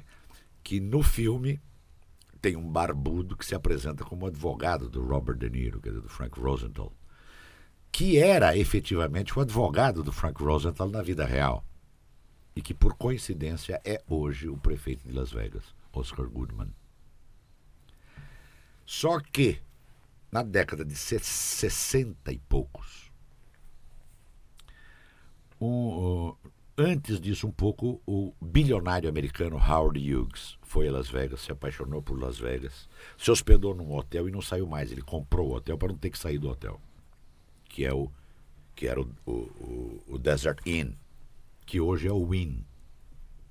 que 0.62 0.78
no 0.78 1.02
filme 1.02 1.60
tem 2.40 2.54
um 2.54 2.70
barbudo 2.70 3.36
que 3.36 3.44
se 3.44 3.56
apresenta 3.56 4.04
como 4.04 4.26
advogado 4.26 4.88
do 4.88 5.04
Robert 5.04 5.36
De 5.36 5.50
Niro, 5.50 5.80
quer 5.80 5.88
dizer, 5.88 6.02
do 6.02 6.08
Frank 6.08 6.38
Rosenthal, 6.38 6.92
que 7.94 8.18
era 8.18 8.56
efetivamente 8.56 9.38
o 9.38 9.40
advogado 9.40 10.02
do 10.02 10.10
Frank 10.10 10.42
Rosenthal 10.42 10.88
na 10.88 11.00
vida 11.00 11.24
real. 11.24 11.64
E 12.56 12.60
que, 12.60 12.74
por 12.74 12.94
coincidência, 12.94 13.80
é 13.84 14.02
hoje 14.08 14.48
o 14.48 14.56
prefeito 14.56 15.06
de 15.06 15.14
Las 15.14 15.30
Vegas, 15.30 15.62
Oscar 15.92 16.26
Goodman. 16.26 16.74
Só 18.84 19.20
que, 19.20 19.60
na 20.28 20.42
década 20.42 20.84
de 20.84 20.96
60 20.96 22.32
e 22.32 22.38
poucos, 22.48 23.12
um, 25.60 26.34
antes 26.76 27.20
disso 27.20 27.46
um 27.46 27.52
pouco, 27.52 28.02
o 28.04 28.34
bilionário 28.42 29.08
americano 29.08 29.56
Howard 29.56 30.00
Hughes 30.00 30.58
foi 30.62 30.88
a 30.88 30.92
Las 30.92 31.08
Vegas, 31.08 31.42
se 31.42 31.52
apaixonou 31.52 32.02
por 32.02 32.20
Las 32.20 32.40
Vegas, 32.40 32.88
se 33.16 33.30
hospedou 33.30 33.72
num 33.72 33.94
hotel 33.94 34.28
e 34.28 34.32
não 34.32 34.42
saiu 34.42 34.66
mais. 34.66 34.90
Ele 34.90 35.00
comprou 35.00 35.50
o 35.50 35.54
hotel 35.54 35.78
para 35.78 35.92
não 35.92 35.96
ter 35.96 36.10
que 36.10 36.18
sair 36.18 36.38
do 36.38 36.48
hotel, 36.48 36.80
que 37.74 37.84
é 37.84 37.92
o 37.92 38.08
que 38.76 38.86
era 38.86 39.00
o, 39.00 39.08
o, 39.26 40.02
o 40.06 40.18
Desert 40.18 40.60
Inn, 40.64 40.92
que 41.66 41.80
hoje 41.80 42.06
é 42.06 42.12
o 42.12 42.22
Wynn 42.22 42.62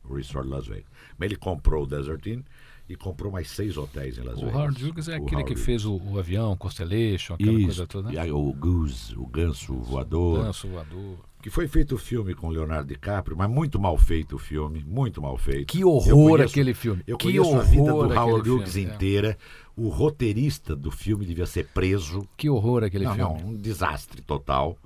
Resort 0.09 0.47
Las 0.47 0.65
Vegas. 0.65 0.85
Mas 1.17 1.25
ele 1.25 1.35
comprou 1.35 1.83
o 1.83 1.85
Desert 1.85 2.25
Inn 2.27 2.41
e 2.87 2.95
comprou 2.95 3.33
mais 3.33 3.49
seis 3.49 3.75
hotéis 3.75 4.17
em 4.17 4.21
Las 4.21 4.39
Vegas. 4.39 4.53
O 4.53 4.57
Howard 4.57 4.85
Hughes 4.85 5.07
é 5.09 5.13
o 5.13 5.15
aquele 5.15 5.41
Howard 5.41 5.53
que 5.53 5.59
fez 5.59 5.83
o, 5.83 5.97
o, 5.97 6.17
avião, 6.17 6.55
Constellation, 6.55 7.33
aquela 7.33 7.51
Isso, 7.51 7.65
coisa 7.65 7.87
toda. 7.87 8.11
Né? 8.11 8.31
o 8.31 8.53
Goose, 8.53 9.13
o 9.17 9.25
ganso 9.25 9.75
voador. 9.75 10.39
O 10.39 10.43
ganso 10.43 10.69
voador. 10.69 11.17
Que 11.43 11.49
foi 11.49 11.67
feito 11.67 11.95
o 11.95 11.97
filme 11.97 12.33
com 12.33 12.47
Leonardo 12.47 12.87
DiCaprio, 12.87 13.35
mas 13.35 13.49
muito 13.49 13.77
mal 13.77 13.97
feito 13.97 14.37
o 14.37 14.39
filme, 14.39 14.81
muito 14.87 15.21
mal 15.21 15.37
feito. 15.37 15.67
Que 15.67 15.83
horror 15.83 16.37
conheço, 16.37 16.53
aquele 16.53 16.73
filme. 16.73 17.03
Eu 17.05 17.17
que 17.17 17.25
conheço 17.27 17.59
a 17.59 17.61
vida 17.61 17.91
do 17.91 18.13
Howard 18.13 18.49
Hughes 18.49 18.77
é. 18.77 18.79
inteira. 18.79 19.31
É. 19.31 19.37
O 19.75 19.89
roteirista 19.89 20.73
do 20.73 20.89
filme 20.89 21.25
devia 21.25 21.45
ser 21.45 21.67
preso. 21.67 22.25
Que 22.37 22.49
horror 22.49 22.85
aquele 22.85 23.03
não, 23.03 23.13
filme. 23.13 23.41
Não, 23.41 23.49
um 23.49 23.55
desastre 23.57 24.21
total. 24.21 24.77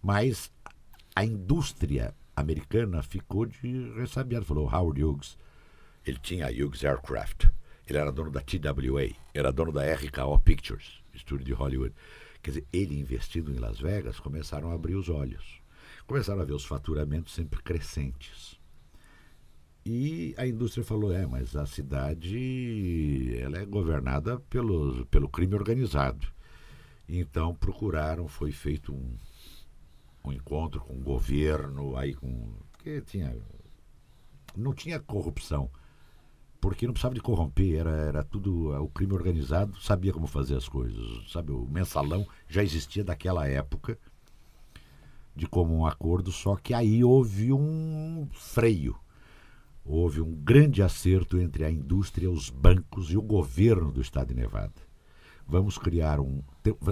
Mas 0.00 0.48
a 1.12 1.24
indústria 1.24 2.14
americana 2.36 3.02
ficou 3.02 3.46
de 3.46 3.92
ressabiado. 3.96 4.46
Falou, 4.46 4.72
Howard 4.72 5.02
Hughes 5.02 5.36
ele 6.06 6.18
tinha 6.22 6.46
a 6.46 6.50
Hughes 6.50 6.84
Aircraft. 6.84 7.46
Ele 7.84 7.98
era 7.98 8.12
dono 8.12 8.30
da 8.30 8.40
TWA, 8.40 9.10
era 9.34 9.50
dono 9.50 9.72
da 9.72 9.82
RKO 9.92 10.38
Pictures, 10.38 11.00
estúdio 11.12 11.46
de 11.46 11.52
Hollywood. 11.52 11.92
Quer 12.46 12.52
dizer, 12.52 12.66
ele 12.72 12.96
investindo 12.96 13.50
em 13.50 13.58
Las 13.58 13.80
Vegas, 13.80 14.20
começaram 14.20 14.70
a 14.70 14.74
abrir 14.74 14.94
os 14.94 15.08
olhos. 15.08 15.60
começaram 16.06 16.40
a 16.40 16.44
ver 16.44 16.52
os 16.52 16.64
faturamentos 16.64 17.34
sempre 17.34 17.60
crescentes. 17.60 18.56
E 19.84 20.32
a 20.38 20.46
indústria 20.46 20.84
falou: 20.84 21.12
é, 21.12 21.26
mas 21.26 21.56
a 21.56 21.66
cidade 21.66 23.36
ela 23.40 23.58
é 23.58 23.66
governada 23.66 24.38
pelo, 24.48 25.04
pelo 25.06 25.28
crime 25.28 25.56
organizado. 25.56 26.24
Então 27.08 27.52
procuraram, 27.52 28.28
foi 28.28 28.52
feito 28.52 28.94
um, 28.94 29.16
um 30.24 30.32
encontro 30.32 30.80
com 30.82 30.94
o 30.94 31.02
governo, 31.02 31.96
aí 31.96 32.14
com. 32.14 32.52
Porque 32.70 33.00
tinha. 33.00 33.36
Não 34.56 34.72
tinha 34.72 35.00
corrupção. 35.00 35.68
Porque 36.66 36.84
não 36.84 36.92
precisava 36.92 37.14
de 37.14 37.20
corromper, 37.20 37.78
era, 37.78 37.90
era 37.90 38.24
tudo. 38.24 38.72
O 38.82 38.88
crime 38.88 39.12
organizado 39.12 39.80
sabia 39.80 40.12
como 40.12 40.26
fazer 40.26 40.56
as 40.56 40.68
coisas. 40.68 41.30
Sabe, 41.30 41.52
o 41.52 41.64
mensalão 41.64 42.26
já 42.48 42.60
existia 42.60 43.04
daquela 43.04 43.46
época 43.46 43.96
de 45.36 45.46
comum 45.46 45.86
acordo, 45.86 46.32
só 46.32 46.56
que 46.56 46.74
aí 46.74 47.04
houve 47.04 47.52
um 47.52 48.26
freio 48.32 48.98
houve 49.84 50.20
um 50.20 50.34
grande 50.34 50.82
acerto 50.82 51.38
entre 51.38 51.64
a 51.64 51.70
indústria, 51.70 52.28
os 52.28 52.50
bancos 52.50 53.12
e 53.12 53.16
o 53.16 53.22
governo 53.22 53.92
do 53.92 54.00
estado 54.00 54.34
de 54.34 54.34
Nevada. 54.34 54.74
Vamos 55.46 55.78
criar 55.78 56.18
um. 56.18 56.42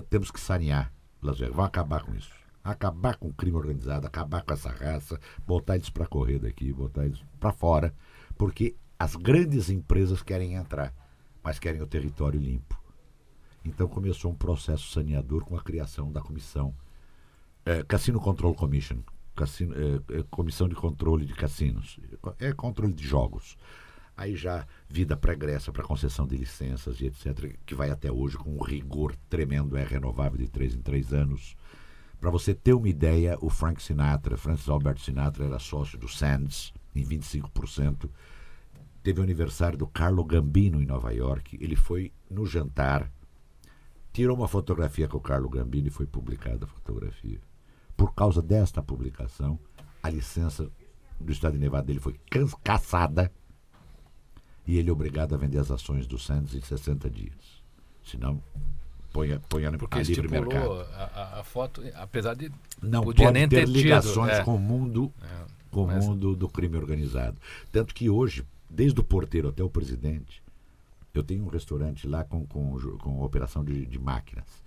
Temos 0.09 0.31
que 0.31 0.38
sanear 0.38 0.93
Las 1.21 1.40
Vegas, 1.40 1.57
vamos 1.57 1.71
acabar 1.71 2.04
com 2.04 2.14
isso. 2.14 2.31
Acabar 2.62 3.16
com 3.16 3.26
o 3.26 3.35
crime 3.35 3.57
organizado, 3.57 4.07
acabar 4.07 4.45
com 4.45 4.52
essa 4.52 4.71
raça, 4.71 5.19
botar 5.45 5.75
eles 5.75 5.90
para 5.90 6.07
correr 6.07 6.38
daqui, 6.38 6.73
botar 6.73 7.07
eles 7.07 7.21
para 7.40 7.50
fora, 7.50 7.93
porque 8.38 8.76
as 8.98 9.16
grandes 9.16 9.70
empresas 9.70 10.22
querem 10.22 10.54
entrar, 10.54 10.94
mas 11.42 11.58
querem 11.58 11.82
o 11.82 11.86
território 11.86 12.40
limpo. 12.40 12.80
Então 13.64 13.88
começou 13.88 14.30
um 14.30 14.36
processo 14.36 14.90
saneador 14.90 15.44
com 15.44 15.56
a 15.56 15.62
criação 15.62 16.12
da 16.12 16.20
comissão 16.20 16.74
é, 17.64 17.82
Cassino 17.82 18.20
Control 18.20 18.54
Commission, 18.54 18.98
cassino, 19.34 19.74
é, 19.74 20.18
é, 20.18 20.24
comissão 20.30 20.68
de 20.68 20.74
controle 20.74 21.24
de 21.24 21.34
cassinos, 21.34 21.98
é 22.38 22.52
controle 22.52 22.92
de 22.92 23.06
jogos. 23.06 23.56
Aí 24.16 24.36
já 24.36 24.66
vida 24.88 25.16
pregressa 25.16 25.72
para 25.72 25.82
concessão 25.82 26.26
de 26.26 26.36
licenças 26.36 27.00
e 27.00 27.06
etc., 27.06 27.56
que 27.66 27.74
vai 27.74 27.90
até 27.90 28.12
hoje 28.12 28.36
com 28.36 28.50
um 28.50 28.62
rigor 28.62 29.16
tremendo, 29.28 29.76
é 29.76 29.82
renovável 29.82 30.38
de 30.38 30.48
três 30.48 30.74
em 30.74 30.82
três 30.82 31.12
anos. 31.12 31.56
Para 32.20 32.30
você 32.30 32.54
ter 32.54 32.74
uma 32.74 32.88
ideia, 32.88 33.36
o 33.40 33.50
Frank 33.50 33.82
Sinatra, 33.82 34.36
Francis 34.36 34.68
Albert 34.68 34.98
Sinatra, 34.98 35.46
era 35.46 35.58
sócio 35.58 35.98
do 35.98 36.06
Sands 36.06 36.72
em 36.94 37.04
25%. 37.04 38.08
Teve 39.04 39.20
o 39.20 39.23
aniversário 39.23 39.78
do 39.78 39.87
Carlo 39.87 40.25
Gambino 40.25 40.82
em 40.82 40.87
Nova 40.87 41.12
York. 41.12 41.56
Ele 41.61 41.76
foi 41.76 42.12
no 42.28 42.44
jantar, 42.44 43.08
tirou 44.12 44.37
uma 44.37 44.49
fotografia 44.49 45.06
com 45.06 45.18
o 45.18 45.20
Carlo 45.20 45.49
Gambino 45.49 45.87
e 45.87 45.90
foi 45.90 46.06
publicada 46.06 46.64
a 46.64 46.68
fotografia 46.68 47.40
por 47.96 48.14
causa 48.14 48.42
desta 48.42 48.82
publicação, 48.82 49.58
a 50.02 50.11
licença 50.11 50.70
do 51.20 51.32
Estado 51.32 51.52
de 51.52 51.58
Nevada 51.58 51.87
dele 51.87 52.00
foi 52.00 52.18
caçada 52.62 53.30
e 54.66 54.78
ele 54.78 54.90
é 54.90 54.92
obrigado 54.92 55.34
a 55.34 55.38
vender 55.38 55.58
as 55.58 55.70
ações 55.70 56.06
do 56.06 56.18
Sands 56.18 56.54
em 56.54 56.61
60 56.61 57.08
dias. 57.08 57.62
Senão, 58.04 58.42
põe, 59.12 59.38
põe 59.49 59.64
a, 59.66 59.73
Porque 59.73 59.99
a 59.99 60.02
livre 60.02 60.28
mercado. 60.28 60.80
A, 60.92 61.40
a, 61.40 61.44
foto, 61.44 61.82
apesar 61.94 62.34
de. 62.34 62.50
Não 62.82 63.02
pode 63.02 63.30
nem 63.30 63.49
ter, 63.49 63.64
ter 63.64 63.68
ligações 63.68 64.32
é. 64.32 64.44
com 64.44 64.56
o 64.56 64.58
mundo, 64.58 65.12
É, 65.23 65.46
com 65.70 65.84
o 65.84 65.88
mundo 65.88 66.34
do 66.34 66.49
crime 66.49 66.76
organizado. 66.76 67.37
Tanto 67.70 67.94
que 67.94 68.11
hoje, 68.11 68.44
desde 68.68 69.00
o 69.00 69.04
porteiro 69.04 69.49
até 69.49 69.62
o 69.62 69.71
presidente, 69.71 70.42
eu 71.12 71.23
tenho 71.23 71.44
um 71.44 71.49
restaurante 71.49 72.09
lá 72.09 72.25
com, 72.25 72.44
com, 72.47 72.78
com 72.99 73.23
operação 73.23 73.64
de, 73.64 73.87
de 73.87 73.99
máquinas. 73.99 74.64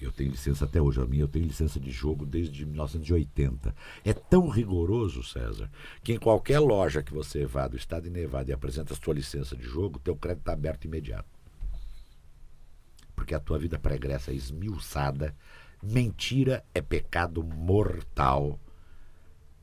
Eu 0.00 0.10
tenho 0.10 0.30
licença 0.30 0.64
até 0.64 0.80
hoje, 0.80 1.00
a 1.00 1.06
minha 1.06 1.24
eu 1.24 1.28
tenho 1.28 1.46
licença 1.46 1.78
de 1.78 1.90
jogo 1.90 2.24
desde 2.24 2.64
1980. 2.64 3.74
É 4.02 4.14
tão 4.14 4.48
rigoroso, 4.48 5.22
César, 5.22 5.70
que 6.02 6.14
em 6.14 6.18
qualquer 6.18 6.58
loja 6.58 7.02
que 7.02 7.12
você 7.12 7.44
vá 7.44 7.68
do 7.68 7.76
estado 7.76 8.04
de 8.04 8.10
Nevada 8.10 8.50
e 8.50 8.54
apresenta 8.54 8.94
a 8.94 8.96
sua 8.96 9.14
licença 9.14 9.54
de 9.54 9.62
jogo, 9.62 9.98
teu 9.98 10.16
crédito 10.16 10.40
está 10.40 10.52
aberto 10.54 10.86
imediato. 10.86 11.28
Porque 13.14 13.34
a 13.34 13.40
tua 13.40 13.58
vida 13.58 13.78
pregressa 13.78 14.30
é 14.30 14.34
esmiuçada, 14.34 15.36
mentira 15.82 16.64
é 16.74 16.80
pecado 16.80 17.44
mortal. 17.44 18.58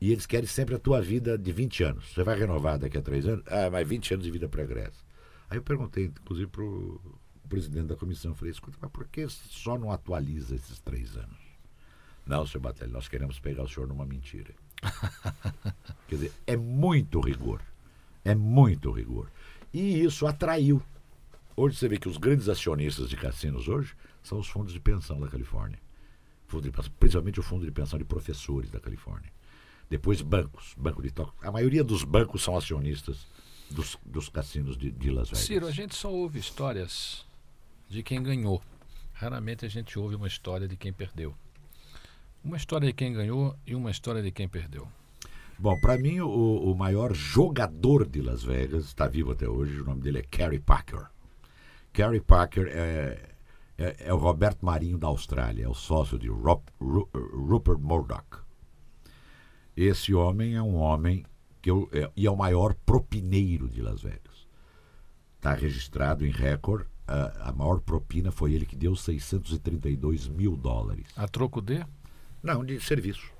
E 0.00 0.12
eles 0.12 0.26
querem 0.26 0.46
sempre 0.46 0.74
a 0.74 0.78
tua 0.78 1.00
vida 1.02 1.36
de 1.36 1.50
20 1.50 1.82
anos. 1.82 2.12
Você 2.12 2.22
vai 2.22 2.38
renovar 2.38 2.78
daqui 2.78 2.96
a 2.98 3.02
três 3.02 3.26
anos? 3.26 3.44
Ah, 3.48 3.68
mas 3.70 3.88
20 3.88 4.14
anos 4.14 4.24
de 4.24 4.30
vida 4.30 4.48
pregressa. 4.48 5.02
Aí 5.50 5.58
eu 5.58 5.62
perguntei, 5.62 6.04
inclusive, 6.06 6.46
para 6.46 6.62
o 6.62 7.00
presidente 7.48 7.86
da 7.86 7.96
comissão, 7.96 8.34
falei, 8.34 8.52
escuta, 8.52 8.76
mas 8.80 8.90
por 8.90 9.08
que 9.08 9.26
só 9.28 9.78
não 9.78 9.90
atualiza 9.90 10.54
esses 10.54 10.78
três 10.80 11.16
anos? 11.16 11.38
Não, 12.26 12.46
senhor 12.46 12.60
Batelli, 12.60 12.92
nós 12.92 13.08
queremos 13.08 13.40
pegar 13.40 13.62
o 13.62 13.68
senhor 13.68 13.88
numa 13.88 14.04
mentira. 14.04 14.54
Quer 16.06 16.14
dizer, 16.14 16.32
é 16.46 16.56
muito 16.56 17.20
rigor. 17.20 17.62
É 18.24 18.34
muito 18.34 18.90
rigor. 18.92 19.30
E 19.72 20.04
isso 20.04 20.26
atraiu. 20.26 20.82
Hoje 21.56 21.76
você 21.76 21.88
vê 21.88 21.98
que 21.98 22.08
os 22.08 22.18
grandes 22.18 22.48
acionistas 22.48 23.08
de 23.08 23.16
cassinos 23.16 23.66
hoje 23.66 23.96
são 24.22 24.38
os 24.38 24.46
fundos 24.46 24.72
de 24.72 24.78
pensão 24.78 25.18
da 25.18 25.28
Califórnia. 25.28 25.78
Principalmente 27.00 27.40
o 27.40 27.42
fundo 27.42 27.64
de 27.64 27.72
pensão 27.72 27.98
de 27.98 28.04
professores 28.04 28.70
da 28.70 28.78
Califórnia. 28.78 29.32
Depois 29.88 30.20
bancos, 30.20 30.74
banco 30.76 31.02
de 31.02 31.10
toque. 31.10 31.46
A 31.46 31.50
maioria 31.50 31.82
dos 31.82 32.04
bancos 32.04 32.42
são 32.42 32.56
acionistas 32.56 33.26
dos, 33.70 33.98
dos 34.04 34.28
cassinos 34.28 34.76
de, 34.76 34.90
de 34.90 35.10
Las 35.10 35.30
Vegas. 35.30 35.44
Ciro, 35.44 35.66
a 35.66 35.70
gente 35.70 35.94
só 35.94 36.12
ouve 36.12 36.38
histórias 36.38 37.26
de 37.88 38.02
quem 38.02 38.22
ganhou. 38.22 38.62
Raramente 39.12 39.64
a 39.64 39.68
gente 39.68 39.98
ouve 39.98 40.14
uma 40.14 40.26
história 40.26 40.68
de 40.68 40.76
quem 40.76 40.92
perdeu. 40.92 41.34
Uma 42.44 42.56
história 42.56 42.86
de 42.86 42.92
quem 42.92 43.12
ganhou 43.12 43.56
e 43.66 43.74
uma 43.74 43.90
história 43.90 44.22
de 44.22 44.30
quem 44.30 44.48
perdeu. 44.48 44.86
Bom, 45.58 45.78
para 45.80 45.98
mim, 45.98 46.20
o, 46.20 46.70
o 46.70 46.74
maior 46.76 47.12
jogador 47.12 48.06
de 48.06 48.22
Las 48.22 48.44
Vegas, 48.44 48.84
está 48.84 49.08
vivo 49.08 49.32
até 49.32 49.48
hoje, 49.48 49.80
o 49.80 49.84
nome 49.84 50.00
dele 50.00 50.18
é 50.18 50.22
Kerry 50.22 50.60
Packer. 50.60 51.06
Kerry 51.92 52.20
Packer 52.20 52.68
é, 52.68 53.30
é, 53.76 53.96
é 53.98 54.14
o 54.14 54.18
Roberto 54.18 54.64
Marinho 54.64 54.96
da 54.96 55.08
Austrália, 55.08 55.64
é 55.64 55.68
o 55.68 55.74
sócio 55.74 56.16
de 56.16 56.28
Rupert 56.28 57.78
Murdoch. 57.80 58.47
Esse 59.80 60.12
homem 60.12 60.56
é 60.56 60.62
um 60.62 60.74
homem 60.74 61.24
que 61.62 61.70
eu, 61.70 61.88
é, 61.92 62.10
e 62.16 62.26
é 62.26 62.30
o 62.30 62.36
maior 62.36 62.74
propineiro 62.74 63.68
de 63.68 63.80
Las 63.80 64.02
Vegas. 64.02 64.48
Está 65.36 65.54
registrado 65.54 66.26
em 66.26 66.32
recorde, 66.32 66.84
a, 67.06 67.50
a 67.50 67.52
maior 67.52 67.80
propina 67.80 68.32
foi 68.32 68.54
ele 68.54 68.66
que 68.66 68.74
deu 68.74 68.96
632 68.96 70.26
mil 70.26 70.56
dólares. 70.56 71.06
A 71.16 71.28
troco 71.28 71.60
de? 71.60 71.86
Não, 72.42 72.64
de 72.64 72.80
serviço 72.80 73.30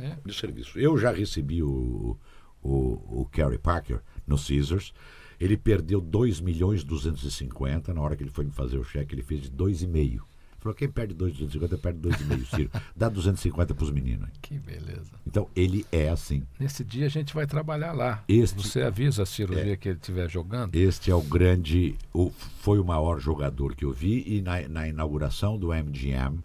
É. 0.00 0.16
de 0.24 0.32
serviço. 0.32 0.78
Eu 0.78 0.96
já 0.96 1.10
recebi 1.10 1.60
o, 1.60 2.16
o, 2.62 3.22
o 3.22 3.28
Kerry 3.32 3.58
Packer 3.58 4.00
no 4.24 4.36
Caesars. 4.38 4.92
Ele 5.40 5.56
perdeu 5.56 6.00
2 6.00 6.40
milhões 6.40 6.84
250. 6.84 7.92
Na 7.92 8.00
hora 8.00 8.14
que 8.14 8.22
ele 8.22 8.30
foi 8.30 8.44
me 8.44 8.52
fazer 8.52 8.78
o 8.78 8.84
cheque, 8.84 9.12
ele 9.12 9.22
fez 9.22 9.42
de 9.42 9.50
2,5. 9.50 10.20
Falou, 10.64 10.74
quem 10.74 10.88
perde 10.88 11.12
2,250 11.12 11.76
perde 11.78 11.98
2,5, 12.00 12.56
Ciro. 12.56 12.70
Dá 12.96 13.10
250 13.10 13.74
para 13.74 13.84
os 13.84 13.90
meninos. 13.90 14.30
Que 14.40 14.58
beleza. 14.58 15.12
Então, 15.26 15.46
ele 15.54 15.84
é 15.92 16.08
assim. 16.08 16.42
Nesse 16.58 16.82
dia 16.82 17.04
a 17.04 17.10
gente 17.10 17.34
vai 17.34 17.46
trabalhar 17.46 17.92
lá. 17.92 18.24
Este- 18.26 18.56
Você 18.66 18.80
avisa, 18.80 19.26
Ciro, 19.26 19.54
o 19.54 19.58
É. 19.58 19.62
dia 19.64 19.76
que 19.76 19.90
ele 19.90 19.98
estiver 19.98 20.28
jogando? 20.30 20.74
Este 20.74 21.10
é 21.10 21.14
o 21.14 21.20
grande, 21.20 21.94
o, 22.14 22.30
foi 22.60 22.78
o 22.78 22.84
maior 22.84 23.20
jogador 23.20 23.74
que 23.76 23.84
eu 23.84 23.92
vi. 23.92 24.24
E 24.26 24.40
na, 24.40 24.66
na 24.66 24.88
inauguração 24.88 25.58
do 25.58 25.68
MGM, 25.70 26.38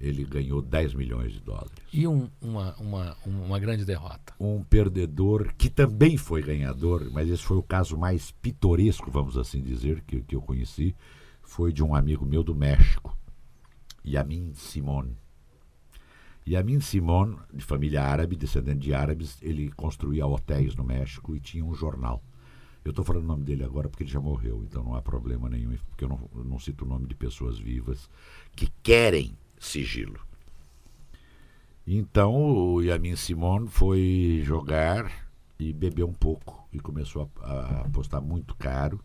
ele 0.00 0.24
ganhou 0.24 0.62
10 0.62 0.94
milhões 0.94 1.30
de 1.34 1.40
dólares. 1.40 1.70
E 1.92 2.06
um- 2.08 2.30
uma, 2.40 2.74
uma, 2.76 3.16
uma 3.26 3.58
grande 3.58 3.84
derrota. 3.84 4.32
um 4.40 4.62
perdedor 4.64 5.52
que 5.58 5.68
também 5.68 6.16
foi 6.16 6.42
ganhador, 6.42 7.10
mas 7.12 7.28
esse 7.28 7.42
foi 7.42 7.58
o 7.58 7.62
caso 7.62 7.94
mais 7.98 8.30
pitoresco, 8.40 9.10
vamos 9.10 9.36
assim 9.36 9.60
dizer, 9.60 10.00
que, 10.06 10.22
que 10.22 10.34
eu 10.34 10.40
conheci, 10.40 10.94
foi 11.42 11.70
de 11.74 11.82
um 11.82 11.94
amigo 11.94 12.24
meu 12.24 12.42
do 12.42 12.54
México, 12.54 13.14
Yamin 14.04 14.52
Simon. 14.54 15.10
Yamin 16.46 16.80
Simon, 16.80 17.36
de 17.52 17.64
família 17.64 18.02
árabe, 18.02 18.34
descendente 18.34 18.80
de 18.80 18.94
árabes, 18.94 19.38
ele 19.42 19.70
construía 19.72 20.26
hotéis 20.26 20.74
no 20.74 20.84
México 20.84 21.36
e 21.36 21.40
tinha 21.40 21.64
um 21.64 21.74
jornal. 21.74 22.22
Eu 22.84 22.90
estou 22.90 23.04
falando 23.04 23.24
o 23.24 23.28
nome 23.28 23.44
dele 23.44 23.62
agora 23.62 23.88
porque 23.88 24.04
ele 24.04 24.10
já 24.10 24.20
morreu, 24.20 24.64
então 24.64 24.82
não 24.82 24.94
há 24.94 25.02
problema 25.02 25.50
nenhum, 25.50 25.76
porque 25.90 26.04
eu 26.04 26.08
não, 26.08 26.30
eu 26.34 26.44
não 26.44 26.58
cito 26.58 26.84
o 26.84 26.88
nome 26.88 27.06
de 27.06 27.14
pessoas 27.14 27.58
vivas 27.58 28.08
que 28.56 28.68
querem 28.82 29.36
sigilo. 29.58 30.18
Então 31.86 32.34
o 32.34 32.82
Yamin 32.82 33.16
Simon 33.16 33.66
foi 33.66 34.40
jogar 34.44 35.28
e 35.58 35.72
bebeu 35.72 36.08
um 36.08 36.12
pouco 36.12 36.66
e 36.72 36.80
começou 36.80 37.30
a, 37.42 37.50
a 37.50 37.80
apostar 37.82 38.22
muito 38.22 38.54
caro. 38.54 38.98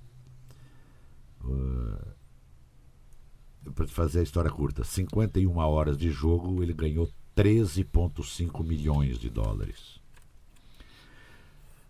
Para 3.74 3.88
fazer 3.88 4.20
a 4.20 4.24
história 4.24 4.52
curta, 4.52 4.84
51 4.84 5.58
horas 5.58 5.98
de 5.98 6.12
jogo, 6.12 6.62
ele 6.62 6.74
ganhou 6.74 7.10
13,5 7.36 8.64
milhões 8.64 9.18
de 9.18 9.30
dólares. 9.30 10.00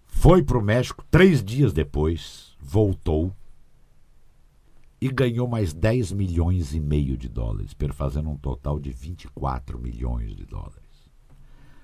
Foi 0.08 0.42
para 0.42 0.58
o 0.58 0.62
México 0.62 1.06
três 1.12 1.44
dias 1.44 1.74
depois, 1.74 2.56
voltou 2.60 3.36
e 5.00 5.10
ganhou 5.10 5.48
mais 5.48 5.74
10 5.74 6.14
milhões 6.14 6.74
e 6.74 6.80
meio 6.80 7.18
de 7.18 7.28
dólares, 7.28 7.76
fazendo 7.94 8.30
um 8.30 8.38
total 8.38 8.80
de 8.80 8.92
24 8.92 9.78
milhões 9.78 10.36
de 10.36 10.46
dólares. 10.46 10.84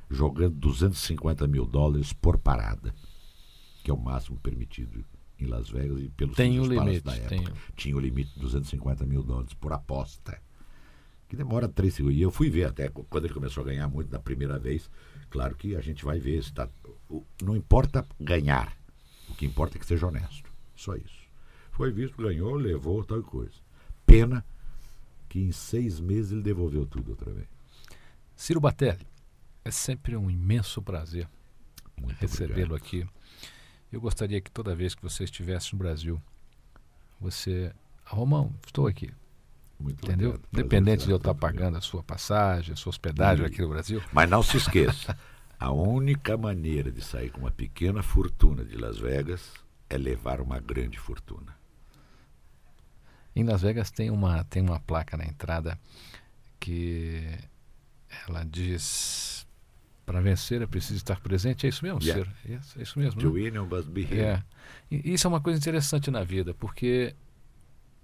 jogando 0.10 0.56
250 0.56 1.48
mil 1.48 1.66
dólares 1.66 2.12
por 2.12 2.38
parada, 2.38 2.94
que 3.84 3.92
é 3.92 3.94
o 3.94 4.00
máximo 4.00 4.38
permitido 4.40 5.06
em 5.44 5.48
Las 5.48 5.70
Vegas 5.70 6.00
e 6.02 6.10
pelos 6.10 6.36
Tem 6.36 6.56
Palace 6.56 6.74
limite, 6.80 7.04
da 7.04 7.16
época. 7.16 7.30
tem. 7.30 7.48
Tinha 7.76 7.96
o 7.96 8.00
limite 8.00 8.34
de 8.34 8.40
250 8.40 9.06
mil 9.06 9.24
dólares 9.24 9.54
por 9.54 9.74
aposta. 9.74 10.40
Que 11.28 11.36
demora 11.36 11.68
três 11.68 11.94
segundos. 11.94 12.18
E 12.18 12.22
eu 12.22 12.30
fui 12.32 12.50
ver 12.50 12.66
até 12.66 12.90
qu- 12.90 13.06
quando 13.10 13.26
ele 13.26 13.34
começou 13.34 13.62
a 13.64 13.66
ganhar 13.68 13.88
muito 13.88 14.12
na 14.12 14.20
primeira 14.20 14.60
vez. 14.60 14.90
Claro 15.30 15.56
que 15.56 15.76
a 15.76 15.82
gente 15.82 16.04
vai 16.04 16.20
ver 16.20 16.44
se 16.44 16.52
tá. 16.54 16.68
Não 17.42 17.56
importa 17.56 18.06
ganhar. 18.20 18.76
O 19.30 19.34
que 19.36 19.46
importa 19.46 19.78
é 19.78 19.80
que 19.80 19.86
seja 19.86 20.08
honesto. 20.08 20.52
Só 20.76 20.96
isso. 20.96 21.22
Foi 21.72 21.90
visto, 21.92 22.22
ganhou, 22.22 22.54
levou, 22.56 23.04
tal 23.04 23.24
coisa. 23.24 23.54
Pena 24.06 24.46
que 25.30 25.40
em 25.40 25.54
seis 25.54 26.02
meses 26.02 26.34
ele 26.34 26.42
devolveu 26.42 26.86
tudo 26.86 27.12
outra 27.12 27.32
vez. 27.32 27.48
Ciro 28.36 28.60
Batelli, 28.60 29.08
é 29.64 29.72
sempre 29.72 30.18
um 30.18 30.30
imenso 30.30 30.82
prazer 30.82 31.30
recebê-lo 32.20 32.76
aqui. 32.76 33.08
Eu 33.92 34.00
gostaria 34.02 34.40
que 34.40 34.50
toda 34.50 34.76
vez 34.76 34.96
que 34.96 35.02
você 35.04 35.24
estivesse 35.24 35.74
no 35.74 35.80
Brasil, 35.80 36.22
você. 37.20 37.74
Ah, 38.06 38.16
Romão, 38.16 38.54
estou 38.66 38.88
aqui. 38.88 39.12
Muito 39.80 40.06
Entendeu? 40.06 40.30
obrigado. 40.30 40.50
Independente 40.54 41.06
de 41.06 41.12
eu 41.12 41.18
estar 41.18 41.34
meu. 41.34 41.40
pagando 41.40 41.78
a 41.78 41.82
sua 41.82 42.04
passagem, 42.04 42.74
a 42.74 42.76
sua 42.76 42.92
hospedagem 42.92 43.44
Hum. 43.44 43.48
aqui 43.48 43.62
no 43.62 43.70
Brasil. 43.70 44.02
Mas 44.14 44.30
não 44.30 44.44
se 44.44 44.58
esqueça, 44.58 45.18
a 45.60 45.72
única 45.72 46.38
maneira 46.38 46.92
de 46.92 47.02
sair 47.02 47.30
com 47.32 47.42
uma 47.42 47.52
pequena 47.52 48.02
fortuna 48.04 48.64
de 48.64 48.78
Las 48.78 48.98
Vegas 48.98 49.52
é 49.90 49.98
levar 49.98 50.40
uma 50.40 50.60
grande 50.60 50.98
fortuna. 51.00 51.56
Em 53.36 53.44
Las 53.44 53.62
Vegas 53.62 53.90
tem 53.92 54.10
uma, 54.12 54.44
tem 54.46 54.62
uma 54.62 54.80
placa 54.80 55.18
na 55.18 55.26
entrada 55.26 55.80
que 56.60 57.38
ela 58.28 58.44
diz 58.44 59.31
para 60.06 60.20
vencer 60.20 60.62
é 60.62 60.66
preciso 60.68 60.96
estar 60.96 61.20
presente. 61.20 61.66
É 61.66 61.70
isso 61.70 61.84
mesmo, 61.86 62.02
Yeah. 62.02 62.24
Ciro? 62.24 62.38
Yes, 62.50 62.78
é 62.78 62.82
isso 62.82 63.00
mesmo. 63.00 63.22
To 63.22 63.34
win, 63.34 63.54
you 63.56 63.66
must 63.66 63.90
be 63.90 64.02
here. 64.02 64.22
É. 64.22 64.44
E 64.90 65.14
isso 65.14 65.28
é 65.28 65.30
uma 65.30 65.40
coisa 65.42 65.58
interessante 65.60 66.10
na 66.12 66.24
vida, 66.24 66.54
porque 66.54 67.16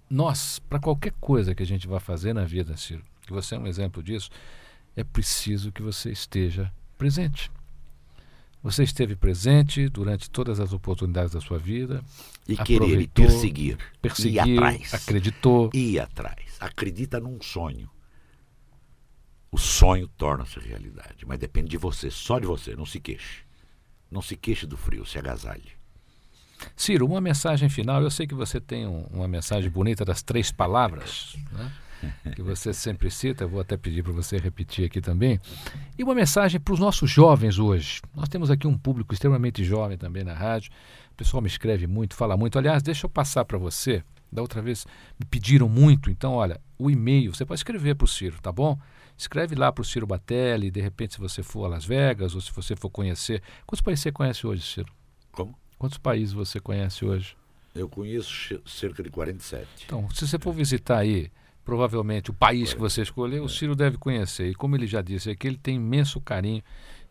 nós, 0.09 0.59
para 0.59 0.79
qualquer 0.79 1.13
coisa 1.19 1.53
que 1.53 1.63
a 1.63 1.65
gente 1.65 1.87
vá 1.87 1.99
fazer 1.99 2.33
na 2.33 2.45
vida, 2.45 2.77
Ciro, 2.77 3.03
que 3.21 3.33
você 3.33 3.55
é 3.55 3.59
um 3.59 3.67
exemplo 3.67 4.01
disso, 4.01 4.29
é 4.95 5.03
preciso 5.03 5.71
que 5.71 5.81
você 5.81 6.11
esteja 6.11 6.71
presente. 6.97 7.51
Você 8.63 8.83
esteve 8.83 9.15
presente 9.15 9.87
durante 9.87 10.29
todas 10.29 10.59
as 10.59 10.73
oportunidades 10.73 11.31
da 11.33 11.39
sua 11.39 11.57
vida, 11.59 12.03
E 12.47 12.55
querer 12.57 12.73
e 12.73 13.05
Aproveitou, 13.05 13.25
perseguir. 13.25 13.77
Ir 14.43 14.57
atrás. 14.57 14.93
acreditou. 14.93 15.69
Ir 15.73 15.99
atrás. 15.99 16.57
Acredita 16.59 17.19
num 17.19 17.39
sonho. 17.41 17.89
O 19.51 19.57
sonho 19.57 20.07
torna-se 20.07 20.59
realidade. 20.59 21.25
Mas 21.25 21.39
depende 21.39 21.69
de 21.69 21.77
você, 21.77 22.11
só 22.11 22.39
de 22.39 22.45
você. 22.45 22.75
Não 22.75 22.85
se 22.85 22.99
queixe. 22.99 23.43
Não 24.11 24.21
se 24.21 24.35
queixe 24.35 24.65
do 24.65 24.77
frio, 24.77 25.05
se 25.05 25.17
agasalhe. 25.17 25.71
Ciro, 26.75 27.05
uma 27.05 27.21
mensagem 27.21 27.69
final. 27.69 28.01
Eu 28.01 28.09
sei 28.11 28.25
que 28.27 28.33
você 28.35 28.59
tem 28.59 28.85
um- 28.87 29.05
uma 29.11 29.27
mensagem 29.27 29.69
bonita 29.69 30.03
das 30.03 30.21
três 30.21 30.51
palavras, 30.51 31.35
né? 31.51 31.71
que 32.35 32.41
você 32.41 32.73
sempre 32.73 33.09
cita. 33.09 33.43
Eu 33.43 33.49
vou 33.49 33.59
até 33.61 33.77
pedir 33.77 34.03
para 34.03 34.11
você 34.13 34.37
repetir 34.37 34.85
aqui 34.85 34.99
também. 35.01 35.39
E 35.97 36.03
uma 36.03 36.13
mensagem 36.15 36.59
para 36.59 36.73
os 36.73 36.79
nossos 36.79 37.09
jovens 37.09 37.57
hoje. 37.59 38.01
Nós 38.15 38.27
temos 38.29 38.49
aqui 38.51 38.67
um 38.67 38.77
público 38.77 39.13
extremamente 39.13 39.63
jovem 39.63 39.97
também 39.97 40.23
na 40.23 40.33
rádio. 40.33 40.71
O 41.11 41.15
pessoal 41.15 41.41
me 41.41 41.47
escreve 41.47 41.87
muito, 41.87 42.15
fala 42.15 42.35
muito. 42.37 42.57
Aliás, 42.59 42.83
deixa 42.83 43.05
eu 43.05 43.09
passar 43.09 43.45
para 43.45 43.57
você. 43.57 44.03
Da 44.31 44.41
outra 44.41 44.61
vez 44.61 44.85
me 45.19 45.25
pediram 45.25 45.69
muito. 45.69 46.09
Então, 46.11 46.33
olha, 46.33 46.59
o 46.77 46.91
e-mail, 46.91 47.33
você 47.33 47.45
pode 47.45 47.59
escrever 47.59 47.95
para 47.95 48.05
o 48.05 48.07
Ciro, 48.07 48.37
tá 48.41 48.51
bom? 48.51 48.77
Escreve 49.17 49.55
lá 49.55 49.71
para 49.71 49.81
o 49.81 49.85
Ciro 49.85 50.05
Batelli. 50.05 50.69
De 50.69 50.79
repente, 50.79 51.15
se 51.15 51.19
você 51.19 51.41
for 51.41 51.65
a 51.65 51.69
Las 51.69 51.85
Vegas 51.85 52.35
ou 52.35 52.41
se 52.41 52.51
você 52.51 52.75
for 52.75 52.89
conhecer. 52.89 53.41
Quantos 53.65 53.81
países 53.81 54.03
você 54.03 54.11
conhece 54.11 54.45
hoje, 54.47 54.61
Ciro? 54.61 54.93
Como? 55.31 55.57
Quantos 55.77 55.97
países 55.97 56.33
você 56.33 56.59
conhece 56.59 57.03
hoje? 57.05 57.35
Eu 57.73 57.87
conheço 57.87 58.59
cerca 58.65 59.03
de 59.03 59.09
47. 59.09 59.67
Então, 59.85 60.09
se 60.11 60.27
você 60.27 60.39
for 60.39 60.51
visitar 60.51 60.97
aí, 60.97 61.31
provavelmente 61.63 62.31
o 62.31 62.33
país 62.33 62.73
que 62.73 62.79
você 62.79 63.01
escolheu, 63.01 63.43
o 63.43 63.49
Ciro 63.49 63.75
deve 63.75 63.97
conhecer. 63.97 64.49
E 64.49 64.55
como 64.55 64.75
ele 64.75 64.87
já 64.87 65.01
disse 65.01 65.29
aqui, 65.29 65.47
ele 65.47 65.57
tem 65.57 65.75
imenso 65.75 66.19
carinho 66.21 66.63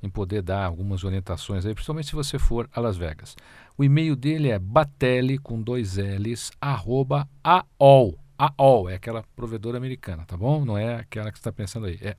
em 0.03 0.09
poder 0.09 0.43
dar 0.43 0.65
algumas 0.65 1.05
orientações 1.05 1.65
aí, 1.65 1.75
principalmente 1.75 2.09
se 2.09 2.15
você 2.15 2.39
for 2.39 2.69
a 2.73 2.81
Las 2.81 2.97
Vegas. 2.97 3.37
O 3.79 3.85
e-mail 3.85 4.17
dele 4.17 4.51
é 4.51 4.59
batelli 4.59 5.39
com 5.39 5.61
dois 5.61 5.97
L's, 5.97 6.51
arroba 6.61 7.29
AOL. 7.43 8.19
AOL 8.39 8.89
é 8.89 8.95
aquela 8.95 9.23
provedora 9.35 9.77
americana, 9.79 10.25
tá 10.25 10.37
bom? 10.37 10.65
Não 10.65 10.77
é 10.77 10.97
aquela 10.97 11.31
que 11.33 11.39
você 11.39 11.41
está 11.41 11.53
pensando 11.53 11.87
aí. 11.87 11.99
É 12.03 12.17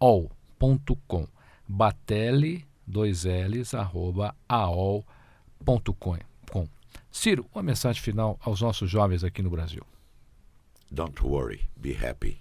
AOL.com. 0.00 1.26
Batelli, 1.68 2.66
dois 2.86 3.24
L's, 3.24 3.74
arroba 3.74 4.34
AOL.com. 4.48 6.18
com. 6.50 6.68
Ciro, 7.10 7.46
uma 7.54 7.62
mensagem 7.62 8.02
final 8.02 8.38
aos 8.42 8.60
nossos 8.60 8.90
jovens 8.90 9.22
aqui 9.24 9.42
no 9.42 9.50
Brasil. 9.50 9.84
Don't 10.90 11.22
worry, 11.24 11.68
be 11.76 11.96
happy. 11.96 12.38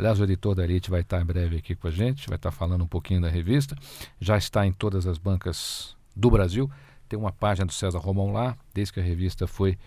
Aliás, 0.00 0.18
o 0.18 0.24
editor 0.24 0.54
da 0.54 0.64
Elite 0.64 0.90
vai 0.90 1.02
estar 1.02 1.20
em 1.20 1.26
breve 1.26 1.58
aqui 1.58 1.74
com 1.74 1.86
a 1.86 1.90
gente, 1.90 2.26
vai 2.26 2.36
estar 2.36 2.50
falando 2.50 2.82
um 2.82 2.86
pouquinho 2.86 3.20
da 3.20 3.28
revista. 3.28 3.76
Já 4.18 4.38
está 4.38 4.66
em 4.66 4.72
todas 4.72 5.06
as 5.06 5.18
bancas 5.18 5.94
do 6.16 6.30
Brasil. 6.30 6.70
Tem 7.06 7.18
uma 7.18 7.30
página 7.30 7.66
do 7.66 7.72
César 7.74 7.98
Romão 7.98 8.32
lá, 8.32 8.56
desde 8.72 8.94
que 8.94 9.00
a 9.00 9.02
revista 9.02 9.46
foi, 9.46 9.78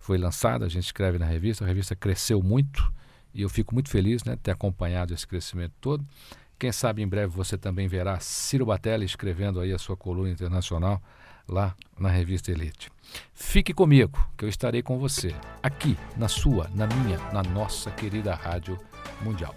foi 0.00 0.18
lançada. 0.18 0.66
A 0.66 0.68
gente 0.68 0.86
escreve 0.86 1.16
na 1.16 1.26
revista, 1.26 1.62
a 1.62 1.68
revista 1.68 1.94
cresceu 1.94 2.42
muito 2.42 2.92
e 3.32 3.42
eu 3.42 3.48
fico 3.48 3.72
muito 3.72 3.88
feliz 3.88 4.24
né, 4.24 4.34
de 4.34 4.40
ter 4.40 4.50
acompanhado 4.50 5.14
esse 5.14 5.24
crescimento 5.24 5.74
todo. 5.80 6.04
Quem 6.58 6.72
sabe 6.72 7.00
em 7.00 7.06
breve 7.06 7.32
você 7.32 7.56
também 7.56 7.86
verá 7.86 8.18
Ciro 8.18 8.66
Batelli 8.66 9.04
escrevendo 9.04 9.60
aí 9.60 9.72
a 9.72 9.78
sua 9.78 9.96
coluna 9.96 10.28
internacional 10.28 11.00
lá 11.48 11.76
na 11.96 12.08
revista 12.08 12.50
Elite. 12.50 12.90
Fique 13.32 13.72
comigo, 13.72 14.28
que 14.36 14.44
eu 14.44 14.48
estarei 14.48 14.82
com 14.82 14.98
você, 14.98 15.32
aqui, 15.62 15.96
na 16.16 16.26
sua, 16.26 16.68
na 16.74 16.88
minha, 16.88 17.18
na 17.32 17.44
nossa 17.44 17.92
querida 17.92 18.34
Rádio 18.34 18.76
Mundial. 19.22 19.54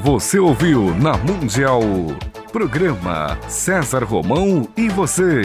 Você 0.00 0.38
ouviu 0.38 0.94
na 0.96 1.16
Mundial. 1.16 1.80
Programa 2.52 3.38
César 3.48 4.04
Romão 4.04 4.68
e 4.76 4.88
você. 4.88 5.42